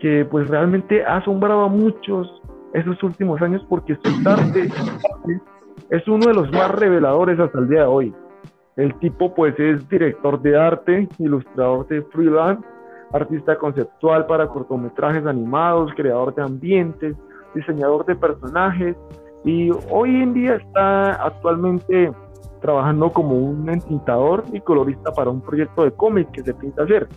que 0.00 0.24
pues 0.24 0.48
realmente 0.48 1.04
ha 1.04 1.18
asombrado 1.18 1.62
a 1.62 1.68
muchos 1.68 2.42
esos 2.72 3.02
últimos 3.02 3.40
años 3.42 3.64
porque 3.68 3.96
su 4.02 4.28
arte 4.28 4.68
es 5.90 6.08
uno 6.08 6.26
de 6.26 6.34
los 6.34 6.50
más 6.52 6.70
reveladores 6.72 7.38
hasta 7.38 7.58
el 7.58 7.68
día 7.68 7.80
de 7.80 7.86
hoy. 7.86 8.14
El 8.76 8.94
tipo 9.00 9.34
pues 9.34 9.58
es 9.58 9.88
director 9.88 10.40
de 10.40 10.56
arte, 10.56 11.08
ilustrador 11.18 11.86
de 11.88 12.02
freelance, 12.02 12.66
artista 13.12 13.56
conceptual 13.56 14.26
para 14.26 14.46
cortometrajes 14.46 15.26
animados, 15.26 15.92
creador 15.96 16.34
de 16.34 16.42
ambientes, 16.42 17.16
diseñador 17.54 18.04
de 18.06 18.14
personajes 18.14 18.96
y 19.44 19.70
hoy 19.90 20.22
en 20.22 20.34
día 20.34 20.56
está 20.56 21.12
actualmente 21.24 22.12
trabajando 22.60 23.10
como 23.10 23.34
un 23.36 23.68
entintador 23.70 24.44
y 24.52 24.60
colorista 24.60 25.12
para 25.12 25.30
un 25.30 25.40
proyecto 25.40 25.84
de 25.84 25.92
cómic 25.92 26.30
que 26.32 26.42
se 26.42 26.54
pinta 26.54 26.82
hacer. 26.82 27.08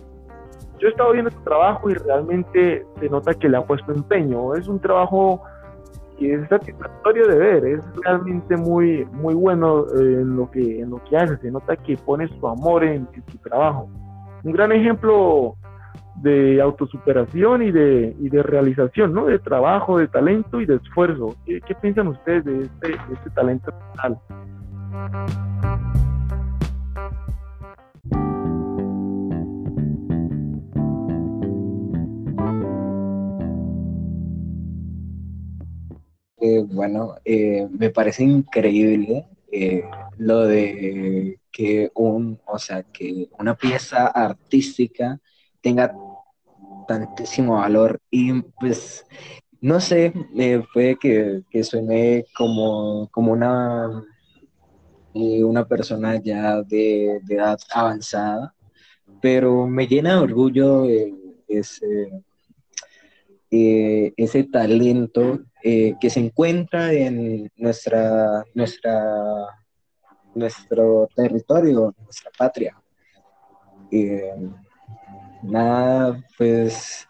Yo 0.82 0.88
he 0.88 0.90
estado 0.90 1.12
viendo 1.12 1.30
su 1.30 1.40
trabajo 1.44 1.88
y 1.88 1.94
realmente 1.94 2.84
se 2.98 3.08
nota 3.08 3.32
que 3.34 3.48
le 3.48 3.56
ha 3.56 3.64
puesto 3.64 3.92
empeño. 3.92 4.54
Es 4.56 4.66
un 4.66 4.80
trabajo 4.80 5.40
es 6.26 6.48
satisfactorio 6.48 7.26
de 7.26 7.36
ver, 7.36 7.64
es 7.64 7.80
realmente 8.04 8.56
muy, 8.56 9.04
muy 9.12 9.34
bueno 9.34 9.86
eh, 9.86 10.20
en, 10.20 10.36
lo 10.36 10.50
que, 10.50 10.80
en 10.80 10.90
lo 10.90 11.02
que 11.04 11.16
hace, 11.16 11.36
se 11.38 11.50
nota 11.50 11.76
que 11.76 11.96
pone 11.96 12.28
su 12.28 12.46
amor 12.46 12.84
en, 12.84 13.08
su 13.30 13.38
trabajo. 13.38 13.88
Un 14.44 14.52
gran 14.52 14.72
ejemplo 14.72 15.56
de 16.16 16.60
autosuperación 16.60 17.62
y 17.62 17.72
de, 17.72 18.14
y 18.20 18.28
de 18.28 18.42
realización, 18.42 19.12
¿no? 19.12 19.26
De 19.26 19.38
trabajo, 19.38 19.98
de 19.98 20.08
talento 20.08 20.60
y 20.60 20.66
de 20.66 20.76
esfuerzo. 20.76 21.34
¿Qué, 21.46 21.60
piensan 21.80 22.08
ustedes 22.08 22.44
de 22.44 22.60
este, 22.60 22.88
de 22.88 23.14
este 23.14 23.30
talento 23.30 23.72
bueno, 36.68 37.16
eh, 37.24 37.68
me 37.70 37.90
parece 37.90 38.24
increíble 38.24 39.26
eh, 39.50 39.84
lo 40.18 40.46
de 40.46 41.38
que 41.50 41.90
un, 41.94 42.40
o 42.46 42.58
sea, 42.58 42.82
que 42.82 43.28
una 43.38 43.54
pieza 43.54 44.06
artística 44.06 45.20
tenga 45.60 45.94
tantísimo 46.88 47.56
valor 47.56 48.00
y 48.10 48.42
pues 48.60 49.04
no 49.60 49.80
sé, 49.80 50.12
puede 50.72 50.96
que, 50.96 51.42
que, 51.50 51.62
suene 51.62 52.24
como, 52.34 53.08
como 53.12 53.32
una 53.32 54.04
eh, 55.14 55.44
una 55.44 55.66
persona 55.68 56.16
ya 56.22 56.62
de, 56.62 57.20
edad 57.28 57.58
avanzada, 57.74 58.54
pero 59.20 59.66
me 59.66 59.86
llena 59.86 60.14
de 60.14 60.20
orgullo 60.20 60.86
ese, 61.46 62.24
eh, 63.50 64.14
ese 64.16 64.44
talento 64.44 65.40
eh, 65.62 65.94
que 66.00 66.10
se 66.10 66.20
encuentra 66.20 66.92
en 66.92 67.50
nuestra, 67.56 68.44
nuestra, 68.54 69.46
nuestro 70.34 71.08
territorio, 71.14 71.94
nuestra 71.98 72.30
patria. 72.36 72.76
nada, 75.42 76.22
pues 76.36 77.06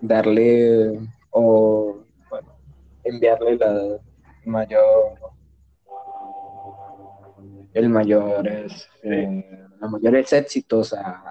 darle 0.00 0.98
o 1.30 2.04
enviarle 3.04 3.56
la 3.56 3.98
mayor 4.44 5.18
el 7.72 7.88
mayores 7.88 8.88
eh, 9.02 9.68
los 9.80 9.90
mayores 9.90 10.32
éxitos 10.32 10.92
a, 10.92 11.22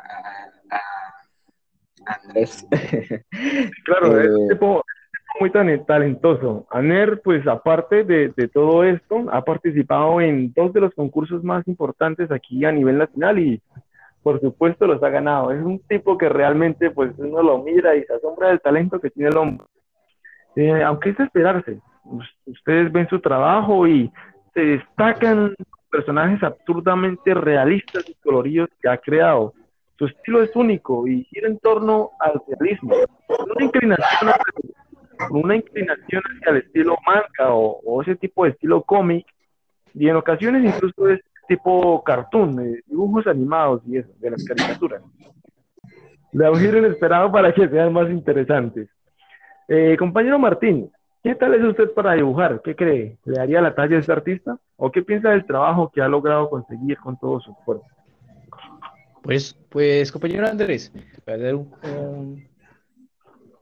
Andrés 2.05 2.67
claro 3.85 4.19
es 4.19 4.27
eh, 4.27 4.53
tipo, 4.53 4.83
muy 5.39 5.51
talentoso 5.51 6.65
Aner 6.69 7.21
pues 7.23 7.45
aparte 7.47 8.03
de, 8.03 8.33
de, 8.35 8.47
todo 8.47 8.83
esto 8.83 9.25
ha 9.31 9.43
participado 9.43 10.21
en 10.21 10.53
dos 10.53 10.73
de 10.73 10.81
los 10.81 10.93
concursos 10.93 11.43
más 11.43 11.67
importantes 11.67 12.31
aquí 12.31 12.63
a 12.65 12.71
nivel 12.71 12.97
nacional 12.97 13.39
y 13.39 13.61
por 14.23 14.39
supuesto 14.39 14.87
los 14.87 15.03
ha 15.03 15.09
ganado. 15.09 15.51
Es 15.51 15.61
un 15.61 15.79
tipo 15.79 16.17
que 16.17 16.29
realmente 16.29 16.89
pues 16.89 17.11
uno 17.17 17.43
lo 17.43 17.59
mira 17.59 17.95
y 17.95 18.03
se 18.05 18.13
asombra 18.13 18.47
del 18.47 18.61
talento 18.61 18.99
que 18.99 19.09
tiene 19.09 19.29
el 19.29 19.37
hombre. 19.37 19.65
Eh, 20.55 20.81
aunque 20.81 21.09
es 21.09 21.19
esperarse, 21.19 21.79
ustedes 22.45 22.91
ven 22.91 23.07
su 23.09 23.19
trabajo 23.19 23.85
y 23.87 24.11
se 24.53 24.61
destacan 24.61 25.53
personajes 25.91 26.41
absurdamente 26.41 27.33
realistas 27.33 28.07
y 28.07 28.15
coloridos 28.15 28.69
que 28.81 28.89
ha 28.89 28.97
creado. 28.97 29.53
Su 29.97 30.05
estilo 30.05 30.41
es 30.41 30.55
único 30.55 31.07
y 31.07 31.23
gira 31.25 31.47
en 31.47 31.59
torno 31.59 32.11
al 32.19 32.41
realismo, 32.47 32.95
una 33.27 33.65
inclinación, 33.65 34.31
una 35.29 35.55
inclinación 35.55 36.21
hacia 36.23 36.51
el 36.51 36.57
estilo 36.57 36.97
manga 37.05 37.53
o, 37.53 38.01
ese 38.01 38.15
tipo 38.15 38.43
de 38.43 38.51
estilo 38.51 38.81
cómic, 38.83 39.25
y 39.93 40.07
en 40.07 40.15
ocasiones 40.15 40.63
incluso 40.63 41.07
es 41.09 41.21
tipo 41.47 42.03
cartoon, 42.03 42.81
dibujos 42.87 43.27
animados 43.27 43.81
y 43.87 43.97
eso, 43.97 44.09
de 44.19 44.31
las 44.31 44.43
caricaturas. 44.43 45.01
Le 46.31 46.49
un 46.49 46.55
giro 46.57 46.79
inesperado 46.79 47.31
para 47.31 47.53
que 47.53 47.67
sean 47.69 47.93
más 47.93 48.09
interesantes. 48.09 48.89
Eh, 49.67 49.95
compañero 49.97 50.39
Martín, 50.39 50.91
¿qué 51.21 51.35
tal 51.35 51.53
es 51.53 51.63
usted 51.63 51.91
para 51.93 52.13
dibujar? 52.13 52.61
¿Qué 52.63 52.75
cree? 52.75 53.17
¿Le 53.25 53.35
daría 53.35 53.61
la 53.61 53.75
talla 53.75 53.97
a 53.97 53.99
este 53.99 54.11
artista? 54.11 54.57
¿O 54.77 54.91
qué 54.91 55.03
piensa 55.03 55.29
del 55.29 55.45
trabajo 55.45 55.91
que 55.93 56.01
ha 56.01 56.07
logrado 56.07 56.49
conseguir 56.49 56.97
con 56.97 57.17
todo 57.17 57.39
su 57.39 57.51
esfuerzo? 57.51 57.85
Pues, 59.21 59.53
pues, 59.69 60.11
compañero 60.11 60.47
Andrés, 60.47 60.91
voy 61.25 61.47
a 61.47 61.55
un, 61.55 61.71
un, 61.83 62.52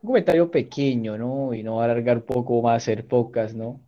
comentario 0.06 0.50
pequeño, 0.50 1.16
¿no? 1.18 1.54
Y 1.54 1.62
no 1.62 1.80
alargar 1.80 2.18
un 2.18 2.24
poco 2.24 2.60
más, 2.62 2.82
hacer 2.82 3.06
pocas, 3.06 3.54
¿no? 3.54 3.80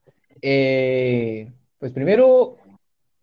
Eh, 0.43 1.51
pues 1.79 1.93
primero, 1.93 2.57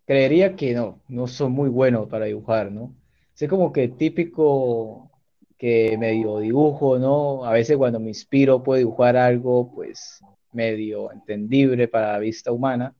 creería 0.06 0.56
que 0.56 0.74
no, 0.74 1.00
no 1.08 1.26
son 1.26 1.52
muy 1.52 1.68
buenos 1.68 2.08
para 2.08 2.26
dibujar, 2.26 2.70
¿no? 2.70 2.94
Sé 3.34 3.48
como 3.48 3.72
que 3.72 3.88
típico 3.88 5.10
que 5.58 5.96
medio 5.98 6.38
dibujo, 6.40 6.98
¿no? 6.98 7.44
A 7.44 7.52
veces 7.52 7.76
cuando 7.76 8.00
me 8.00 8.08
inspiro 8.08 8.62
puedo 8.62 8.78
dibujar 8.78 9.16
algo, 9.16 9.72
pues, 9.72 10.20
medio 10.52 11.12
entendible 11.12 11.88
para 11.88 12.12
la 12.12 12.18
vista 12.18 12.52
humana. 12.52 12.94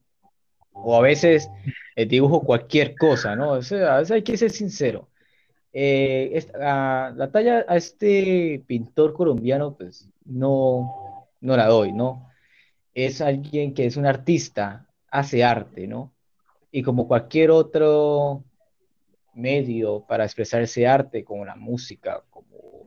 O 0.73 0.97
a 0.97 1.03
veces 1.03 1.49
eh, 1.97 2.07
dibujo 2.07 2.41
cualquier 2.43 2.95
cosa, 2.97 3.37
¿no? 3.37 3.53
O 3.53 3.63
sea, 3.63 3.97
a 3.97 3.99
veces 3.99 4.13
hay 4.13 4.23
que 4.23 4.37
ser 4.37 4.51
sincero. 4.51 5.09
Eh, 5.73 6.47
la 6.59 7.31
talla 7.33 7.65
a 7.67 7.77
este 7.77 8.63
pintor 8.67 9.15
colombiano, 9.15 9.75
pues, 9.75 10.09
no, 10.25 11.29
no 11.41 11.57
la 11.57 11.67
doy, 11.67 11.93
¿no? 11.93 12.29
Es 12.95 13.21
alguien 13.21 13.75
que 13.75 13.87
es 13.87 13.97
un 13.97 14.07
artista, 14.07 14.87
hace 15.11 15.45
arte, 15.45 15.87
¿no? 15.87 16.13
y 16.73 16.83
como 16.83 17.07
cualquier 17.07 17.51
otro 17.51 18.43
medio 19.35 20.01
para 20.01 20.25
expresar 20.25 20.63
ese 20.63 20.87
arte, 20.87 21.23
como 21.23 21.45
la 21.45 21.55
música, 21.55 22.23
como 22.31 22.87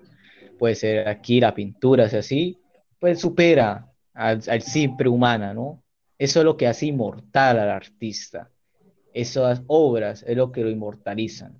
puede 0.58 0.76
ser 0.76 1.08
aquí 1.08 1.40
la 1.40 1.54
pintura, 1.54 2.06
así, 2.06 2.60
pues 3.00 3.22
supera 3.22 3.92
al, 4.14 4.42
simple 4.62 5.08
humana, 5.08 5.54
¿no? 5.54 5.84
Eso 6.18 6.40
es 6.40 6.46
lo 6.46 6.58
que 6.58 6.68
hace 6.68 6.88
inmortal 6.88 7.60
al 7.60 7.70
artista. 7.70 8.50
Esas 9.14 9.62
obras 9.68 10.24
es 10.28 10.36
lo 10.36 10.52
que 10.52 10.62
lo 10.62 10.70
inmortalizan, 10.70 11.60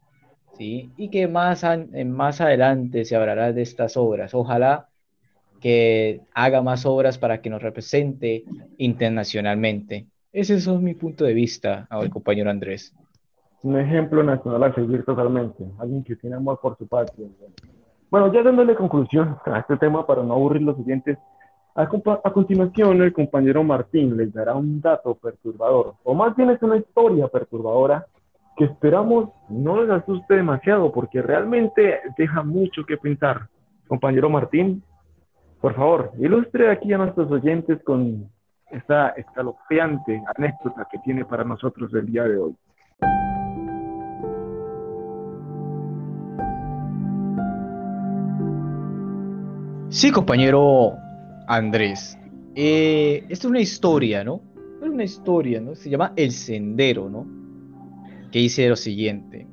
¿sí? 0.58 0.92
Y 0.98 1.10
que 1.10 1.28
más, 1.28 1.66
más 2.06 2.42
adelante 2.42 3.06
se 3.06 3.16
hablará 3.16 3.54
de 3.54 3.62
estas 3.62 3.98
obras. 3.98 4.34
Ojalá 4.34 4.88
que 5.62 6.22
haga 6.34 6.62
más 6.62 6.86
obras 6.86 7.18
para 7.18 7.42
que 7.42 7.50
nos 7.50 7.62
represente 7.62 8.44
internacionalmente. 8.78 10.06
Ese 10.32 10.56
es 10.56 10.68
mi 10.68 10.94
punto 10.94 11.24
de 11.24 11.34
vista, 11.34 11.88
al 11.90 12.10
compañero 12.10 12.50
Andrés. 12.50 12.94
Un 13.64 13.80
ejemplo 13.80 14.22
nacional 14.22 14.64
a 14.64 14.76
seguir 14.76 15.04
totalmente. 15.06 15.64
Alguien 15.80 16.04
que 16.04 16.16
tiene 16.18 16.36
amor 16.36 16.60
por 16.62 16.78
su 16.78 16.88
patria. 16.88 17.28
Bueno, 18.12 18.32
ya 18.32 18.44
dándole 18.44 18.76
conclusión 18.76 19.38
a 19.46 19.60
este 19.60 19.78
tema 19.78 20.06
para 20.06 20.24
no 20.24 20.34
aburrir 20.34 20.62
los 20.62 20.78
oyentes, 20.78 21.18
a, 21.74 21.82
a, 21.82 22.32
continuación 22.32 23.02
el 23.02 23.12
compañero 23.12 23.64
Martín 23.64 24.16
les 24.16 24.32
dará 24.32 24.56
un 24.56 24.80
dato 24.80 25.16
perturbador, 25.16 25.96
o 26.04 26.14
más 26.14 26.34
bien 26.36 26.50
es 26.52 26.62
una 26.62 26.78
historia 26.78 27.28
perturbadora 27.28 28.06
que 28.58 28.66
esperamos 28.66 29.30
no 29.50 29.82
les 29.82 29.90
asuste 29.90 30.36
demasiado 30.36 30.92
porque 30.92 31.22
realmente 31.22 32.00
deja 32.18 32.44
mucho 32.44 32.86
que 32.86 32.98
pensar. 32.98 33.48
Compañero 33.88 34.30
Martín, 34.30 34.84
por 35.62 35.76
favor, 35.76 36.12
ilustre 36.20 36.72
aquí 36.72 36.94
a 36.94 36.98
nuestros 36.98 37.30
oyentes 37.32 37.84
con 37.84 38.30
esta 38.72 39.10
escalofriante 39.10 40.22
anécdota 40.36 40.88
que 40.92 41.00
tiene 41.00 41.26
para 41.26 41.44
nosotros 41.44 41.94
el 41.94 42.06
día 42.06 42.24
de 42.24 42.38
hoy. 42.38 42.56
Sí, 49.90 50.12
compañero 50.12 50.94
Andrés. 51.48 52.18
Eh, 52.56 53.24
esta 53.30 53.34
es 53.34 53.46
una 53.46 53.60
historia, 53.60 54.24
¿no? 54.24 54.42
Es 54.82 54.90
una 54.90 55.04
historia, 55.04 55.62
¿no? 55.62 55.76
Se 55.76 55.90
llama 55.90 56.14
El 56.16 56.32
Sendero, 56.32 57.10
¿no? 57.10 57.45
Que 58.36 58.68
lo 58.68 58.76
siguiente. 58.76 59.48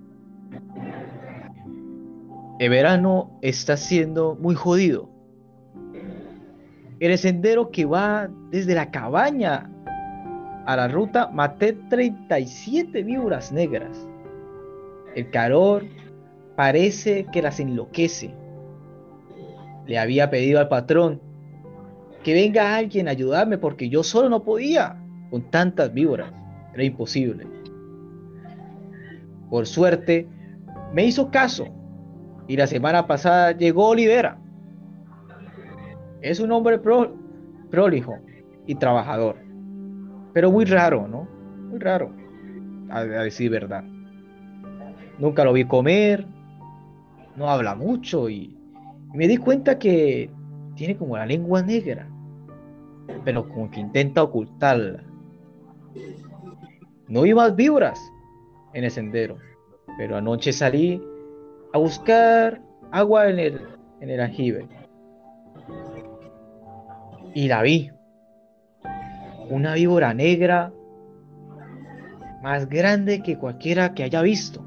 El 2.58 2.70
verano 2.70 3.38
está 3.40 3.76
siendo 3.76 4.36
muy 4.40 4.56
jodido 4.56 5.12
el 7.10 7.18
sendero 7.18 7.70
que 7.70 7.84
va 7.84 8.28
desde 8.50 8.74
la 8.74 8.90
cabaña 8.90 9.70
a 10.66 10.76
la 10.76 10.88
ruta 10.88 11.28
maté 11.28 11.72
37 11.90 13.02
víboras 13.02 13.52
negras. 13.52 14.06
El 15.14 15.30
calor 15.30 15.84
parece 16.56 17.26
que 17.32 17.42
las 17.42 17.60
enloquece. 17.60 18.34
Le 19.86 19.98
había 19.98 20.30
pedido 20.30 20.60
al 20.60 20.68
patrón 20.68 21.20
que 22.22 22.34
venga 22.34 22.76
alguien 22.76 23.08
a 23.08 23.12
ayudarme 23.12 23.58
porque 23.58 23.88
yo 23.88 24.02
solo 24.02 24.28
no 24.28 24.42
podía 24.42 24.96
con 25.30 25.50
tantas 25.50 25.92
víboras. 25.92 26.32
Era 26.74 26.84
imposible. 26.84 27.61
Por 29.52 29.66
suerte, 29.66 30.26
me 30.94 31.04
hizo 31.04 31.30
caso 31.30 31.66
y 32.48 32.56
la 32.56 32.66
semana 32.66 33.06
pasada 33.06 33.52
llegó 33.52 33.88
Olivera 33.88 34.38
es 36.22 36.40
un 36.40 36.50
hombre 36.52 36.78
pro, 36.78 37.14
prolijo 37.70 38.16
y 38.66 38.76
trabajador, 38.76 39.36
pero 40.32 40.50
muy 40.50 40.64
raro, 40.64 41.06
¿no? 41.06 41.28
Muy 41.68 41.78
raro, 41.80 42.14
a, 42.88 43.04
decir 43.04 43.50
verdad. 43.50 43.84
Nunca 45.18 45.44
lo 45.44 45.52
vi 45.52 45.66
comer, 45.66 46.26
no 47.36 47.50
habla 47.50 47.74
mucho 47.74 48.30
y, 48.30 48.56
me 49.12 49.28
di 49.28 49.36
cuenta 49.36 49.78
que 49.78 50.30
tiene 50.76 50.96
como 50.96 51.18
la 51.18 51.26
lengua 51.26 51.60
negra, 51.60 52.08
pero 53.22 53.46
como 53.46 53.70
que 53.70 53.80
intenta 53.80 54.22
ocultarla. 54.22 55.02
No 57.06 57.20
vi 57.20 57.34
más 57.34 57.54
víboras 57.54 58.00
en 58.74 58.84
el 58.84 58.90
sendero, 58.90 59.38
pero 59.98 60.16
anoche 60.16 60.52
salí 60.52 61.02
a 61.72 61.78
buscar 61.78 62.60
agua 62.90 63.28
en 63.28 63.38
el, 63.38 63.60
en 64.00 64.10
el 64.10 64.20
aljibe 64.20 64.68
y 67.34 67.48
la 67.48 67.62
vi. 67.62 67.90
Una 69.48 69.74
víbora 69.74 70.14
negra 70.14 70.72
más 72.42 72.68
grande 72.68 73.22
que 73.22 73.38
cualquiera 73.38 73.94
que 73.94 74.02
haya 74.04 74.22
visto. 74.22 74.64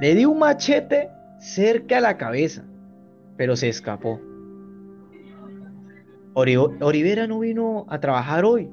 Le 0.00 0.14
di 0.14 0.24
un 0.24 0.38
machete 0.38 1.08
cerca 1.38 1.98
a 1.98 2.00
la 2.00 2.16
cabeza, 2.16 2.64
pero 3.36 3.56
se 3.56 3.68
escapó. 3.68 4.20
Olivera 6.34 7.26
no 7.26 7.40
vino 7.40 7.86
a 7.88 8.00
trabajar 8.00 8.44
hoy, 8.44 8.68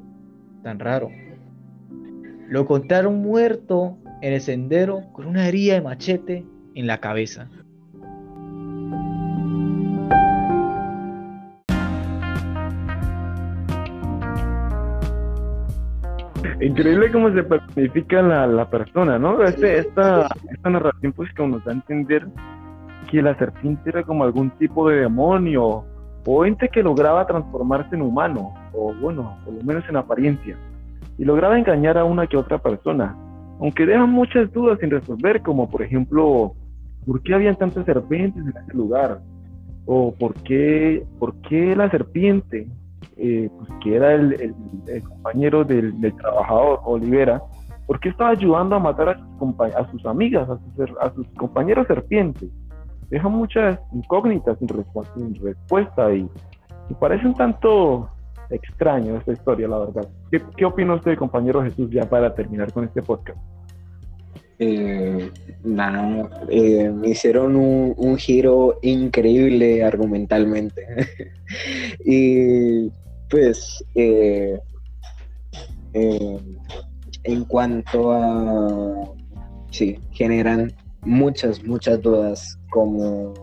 tan 0.63 0.79
raro. 0.79 1.09
Lo 2.51 2.59
encontraron 2.59 3.21
muerto 3.21 3.97
en 4.21 4.33
el 4.33 4.41
sendero 4.41 5.03
con 5.13 5.25
una 5.25 5.47
herida 5.47 5.75
de 5.75 5.81
machete 5.81 6.45
en 6.75 6.85
la 6.85 6.97
cabeza. 6.97 7.47
Increíble 16.59 17.09
cómo 17.13 17.33
se 17.33 17.41
personifica 17.43 18.21
la, 18.21 18.45
la 18.47 18.69
persona, 18.69 19.17
¿no? 19.17 19.41
Este, 19.41 19.77
esta, 19.77 20.27
esta 20.51 20.69
narración 20.69 21.13
pues 21.13 21.33
como 21.37 21.55
nos 21.55 21.63
da 21.63 21.71
a 21.71 21.75
entender 21.75 22.27
que 23.09 23.21
la 23.21 23.33
serpiente 23.37 23.91
era 23.91 24.03
como 24.03 24.25
algún 24.25 24.49
tipo 24.57 24.89
de 24.89 24.99
demonio 24.99 25.85
o 26.25 26.45
ente 26.45 26.67
que 26.67 26.83
lograba 26.83 27.25
transformarse 27.25 27.95
en 27.95 28.01
humano, 28.01 28.53
o 28.73 28.93
bueno, 28.95 29.37
por 29.45 29.53
lo 29.53 29.63
menos 29.63 29.85
en 29.87 29.95
apariencia, 29.95 30.57
y 31.17 31.25
lograba 31.25 31.57
engañar 31.57 31.97
a 31.97 32.05
una 32.05 32.27
que 32.27 32.37
otra 32.37 32.57
persona, 32.57 33.15
aunque 33.59 33.85
deja 33.85 34.05
muchas 34.05 34.51
dudas 34.51 34.79
sin 34.79 34.89
resolver, 34.89 35.41
como 35.41 35.69
por 35.69 35.83
ejemplo, 35.83 36.53
¿por 37.05 37.21
qué 37.21 37.33
habían 37.33 37.55
tantas 37.55 37.85
serpientes 37.85 38.43
en 38.43 38.49
ese 38.49 38.73
lugar? 38.73 39.19
¿O 39.85 40.13
por 40.13 40.33
qué, 40.43 41.05
por 41.19 41.35
qué 41.41 41.75
la 41.75 41.89
serpiente, 41.89 42.67
eh, 43.17 43.49
pues, 43.57 43.69
que 43.83 43.95
era 43.95 44.13
el, 44.13 44.53
compañero 45.07 45.63
del, 45.63 45.93
trabajador, 46.15 46.79
Olivera, 46.85 47.41
¿por 47.85 47.99
qué 47.99 48.09
estaba 48.09 48.31
ayudando 48.31 48.75
a 48.75 48.79
matar 48.79 49.09
a 49.09 49.15
sus, 49.15 49.75
a 49.75 49.91
sus 49.91 50.05
amigas, 50.05 50.49
a 50.49 51.13
sus, 51.13 51.27
compañeros 51.37 51.87
serpientes? 51.87 52.49
deja 53.11 53.27
muchas 53.27 53.77
incógnitas 53.93 54.57
sin, 54.57 54.67
respuesta 55.35 56.13
y, 56.13 56.23
me 56.89 56.95
parece 56.99 57.27
un 57.27 57.35
tanto 57.35 58.09
extraño 58.51 59.17
esta 59.17 59.33
historia, 59.33 59.67
la 59.67 59.79
verdad. 59.79 60.07
¿Qué, 60.31 60.41
qué 60.55 60.65
opina 60.65 60.95
usted, 60.95 61.17
compañero 61.17 61.63
Jesús, 61.63 61.89
ya 61.91 62.09
para 62.09 62.33
terminar 62.33 62.71
con 62.71 62.83
este 62.85 63.01
podcast? 63.01 63.39
Eh, 64.63 65.31
nada, 65.63 66.29
eh, 66.47 66.87
me 66.91 67.09
hicieron 67.09 67.55
un, 67.55 68.15
giro 68.17 68.77
increíble 68.83 69.83
argumentalmente. 69.83 70.85
y 72.05 72.91
pues, 73.27 73.83
eh, 73.95 74.59
en 77.23 77.45
cuanto 77.45 78.11
a, 78.11 79.11
sí, 79.71 79.97
generan 80.11 80.71
muchas, 81.01 81.63
muchas 81.63 81.99
dudas 81.99 82.59
como 82.69 83.33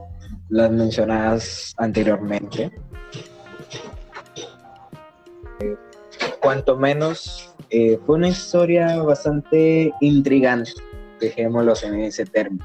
las 0.51 0.71
mencionadas 0.71 1.75
anteriormente. 1.79 2.71
Cuanto 6.41 6.77
menos 6.77 7.55
eh, 7.71 7.99
fue 8.07 8.17
una 8.17 8.29
historia 8.29 9.03
bastante 9.03 9.93
intrigante, 10.01 10.73
dejémoslo 11.21 11.75
en 11.83 12.01
ese 12.01 12.25
término. 12.25 12.65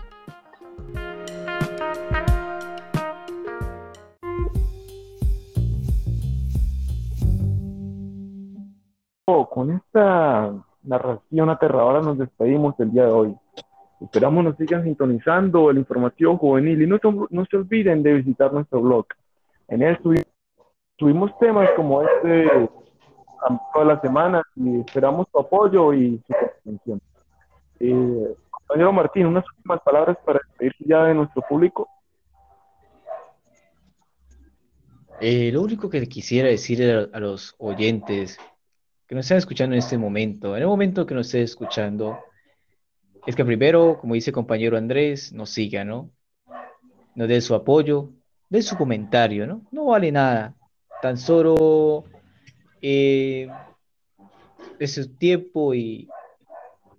Con 9.26 9.72
esta 9.72 10.54
narración 10.84 11.50
aterradora 11.50 12.02
nos 12.02 12.18
despedimos 12.18 12.76
del 12.78 12.92
día 12.92 13.06
de 13.06 13.12
hoy. 13.12 13.36
Esperamos 14.02 14.44
nos 14.44 14.58
sigan 14.58 14.84
sintonizando 14.84 15.70
el 15.70 15.78
informativo 15.78 16.38
juvenil 16.38 16.82
y 16.82 16.88
no, 16.88 16.98
no 17.30 17.46
se 17.46 17.58
olviden 17.58 18.02
de 18.04 18.14
visitar 18.14 18.52
nuestro 18.52 18.82
blog. 18.82 19.06
En 19.68 19.84
él 19.84 20.00
tuvimos 20.98 21.38
temas 21.40 21.70
como 21.76 22.02
este 22.02 22.70
toda 23.74 23.86
la 23.86 24.02
semana 24.02 24.44
y 24.56 24.80
esperamos 24.80 25.28
tu 25.32 25.40
apoyo 25.40 25.94
y 25.94 26.22
su 26.26 26.34
comprensión. 26.34 27.02
Eh, 27.80 28.36
compañero 28.50 28.94
Martín, 28.94 29.26
unas 29.28 29.46
últimas 29.58 29.82
palabras 29.82 30.18
para 30.26 30.40
despedirse 30.40 30.84
ya 30.86 31.04
de 31.06 31.14
nuestro 31.14 31.42
público. 31.48 31.88
Eh, 35.20 35.52
lo 35.52 35.62
único 35.62 35.90
que 35.90 36.06
quisiera 36.08 36.50
decir 36.50 36.84
a, 36.84 37.16
a, 37.16 37.20
los 37.20 37.56
oyentes 37.58 38.38
que 39.08 39.16
nos 39.16 39.26
están 39.26 39.38
escuchando 39.38 39.76
en 39.76 39.80
este 39.80 39.98
momento, 39.98 40.56
en 40.56 40.64
el 40.64 40.68
momento 40.68 41.06
que 41.06 41.14
nos 41.14 41.28
esté 41.28 41.44
escuchando, 41.44 42.20
es 43.26 43.36
que 43.36 43.46
primero, 43.46 43.98
como 44.00 44.16
dice 44.16 44.32
el 44.32 44.36
compañero 44.36 44.78
Andrés, 44.78 45.32
nos 45.32 45.50
siga, 45.50 45.86
¿no? 45.86 46.10
Nos 47.16 47.28
dé 47.28 47.40
su 47.42 47.56
apoyo, 47.56 48.10
dé 48.50 48.62
su 48.62 48.76
comentario, 48.76 49.48
¿no? 49.48 49.62
No 49.72 49.86
vale 49.86 50.12
nada. 50.12 50.56
Tan 51.02 51.18
solo 51.18 52.06
eh, 52.84 53.50
es 54.78 54.94
su 54.94 55.16
tiempo 55.16 55.74
y, 55.74 56.08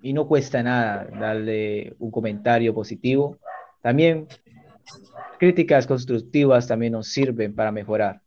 y 0.03 0.13
no 0.13 0.27
cuesta 0.27 0.63
nada 0.65 1.05
darle 1.05 1.95
un 2.01 2.11
comentario 2.11 2.75
positivo. 2.75 3.39
También 3.83 4.27
críticas 5.39 5.87
constructivas 5.87 6.67
también 6.67 6.95
nos 6.95 7.09
sirven 7.09 7.55
para 7.55 7.71
mejorar. 7.71 8.21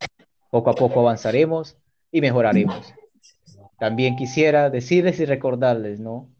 Poco 0.50 0.70
a 0.70 0.74
poco 0.74 1.00
avanzaremos 1.00 1.76
y 2.10 2.22
mejoraremos. 2.22 2.94
También 3.78 4.16
quisiera 4.16 4.70
decirles 4.70 5.20
y 5.20 5.26
recordarles, 5.26 6.00
¿no? 6.00 6.30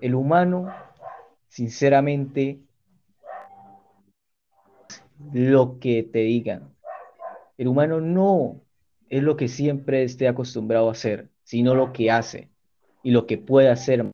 el 0.00 0.14
humano, 0.14 0.72
sinceramente, 1.48 2.60
lo 5.32 5.78
que 5.78 6.02
te 6.02 6.20
digan. 6.20 6.74
El 7.58 7.68
humano 7.68 8.00
no 8.00 8.60
es 9.08 9.22
lo 9.22 9.36
que 9.36 9.48
siempre 9.48 10.02
esté 10.02 10.28
acostumbrado 10.28 10.88
a 10.88 10.92
hacer, 10.92 11.28
sino 11.44 11.74
lo 11.74 11.92
que 11.92 12.10
hace 12.10 12.50
y 13.02 13.10
lo 13.10 13.26
que 13.26 13.38
puede 13.38 13.68
hacer. 13.68 14.10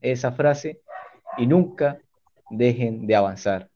Esa 0.00 0.32
frase 0.32 0.80
y 1.38 1.46
nunca 1.46 1.98
dejen 2.50 3.06
de 3.06 3.16
avanzar. 3.16 3.68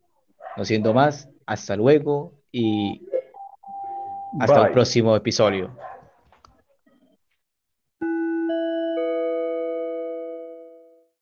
No 0.57 0.65
siendo 0.65 0.93
más, 0.93 1.29
hasta 1.47 1.77
luego 1.77 2.35
y 2.53 3.07
hasta 4.39 4.67
el 4.67 4.73
próximo 4.73 5.17
episodio. 5.17 5.77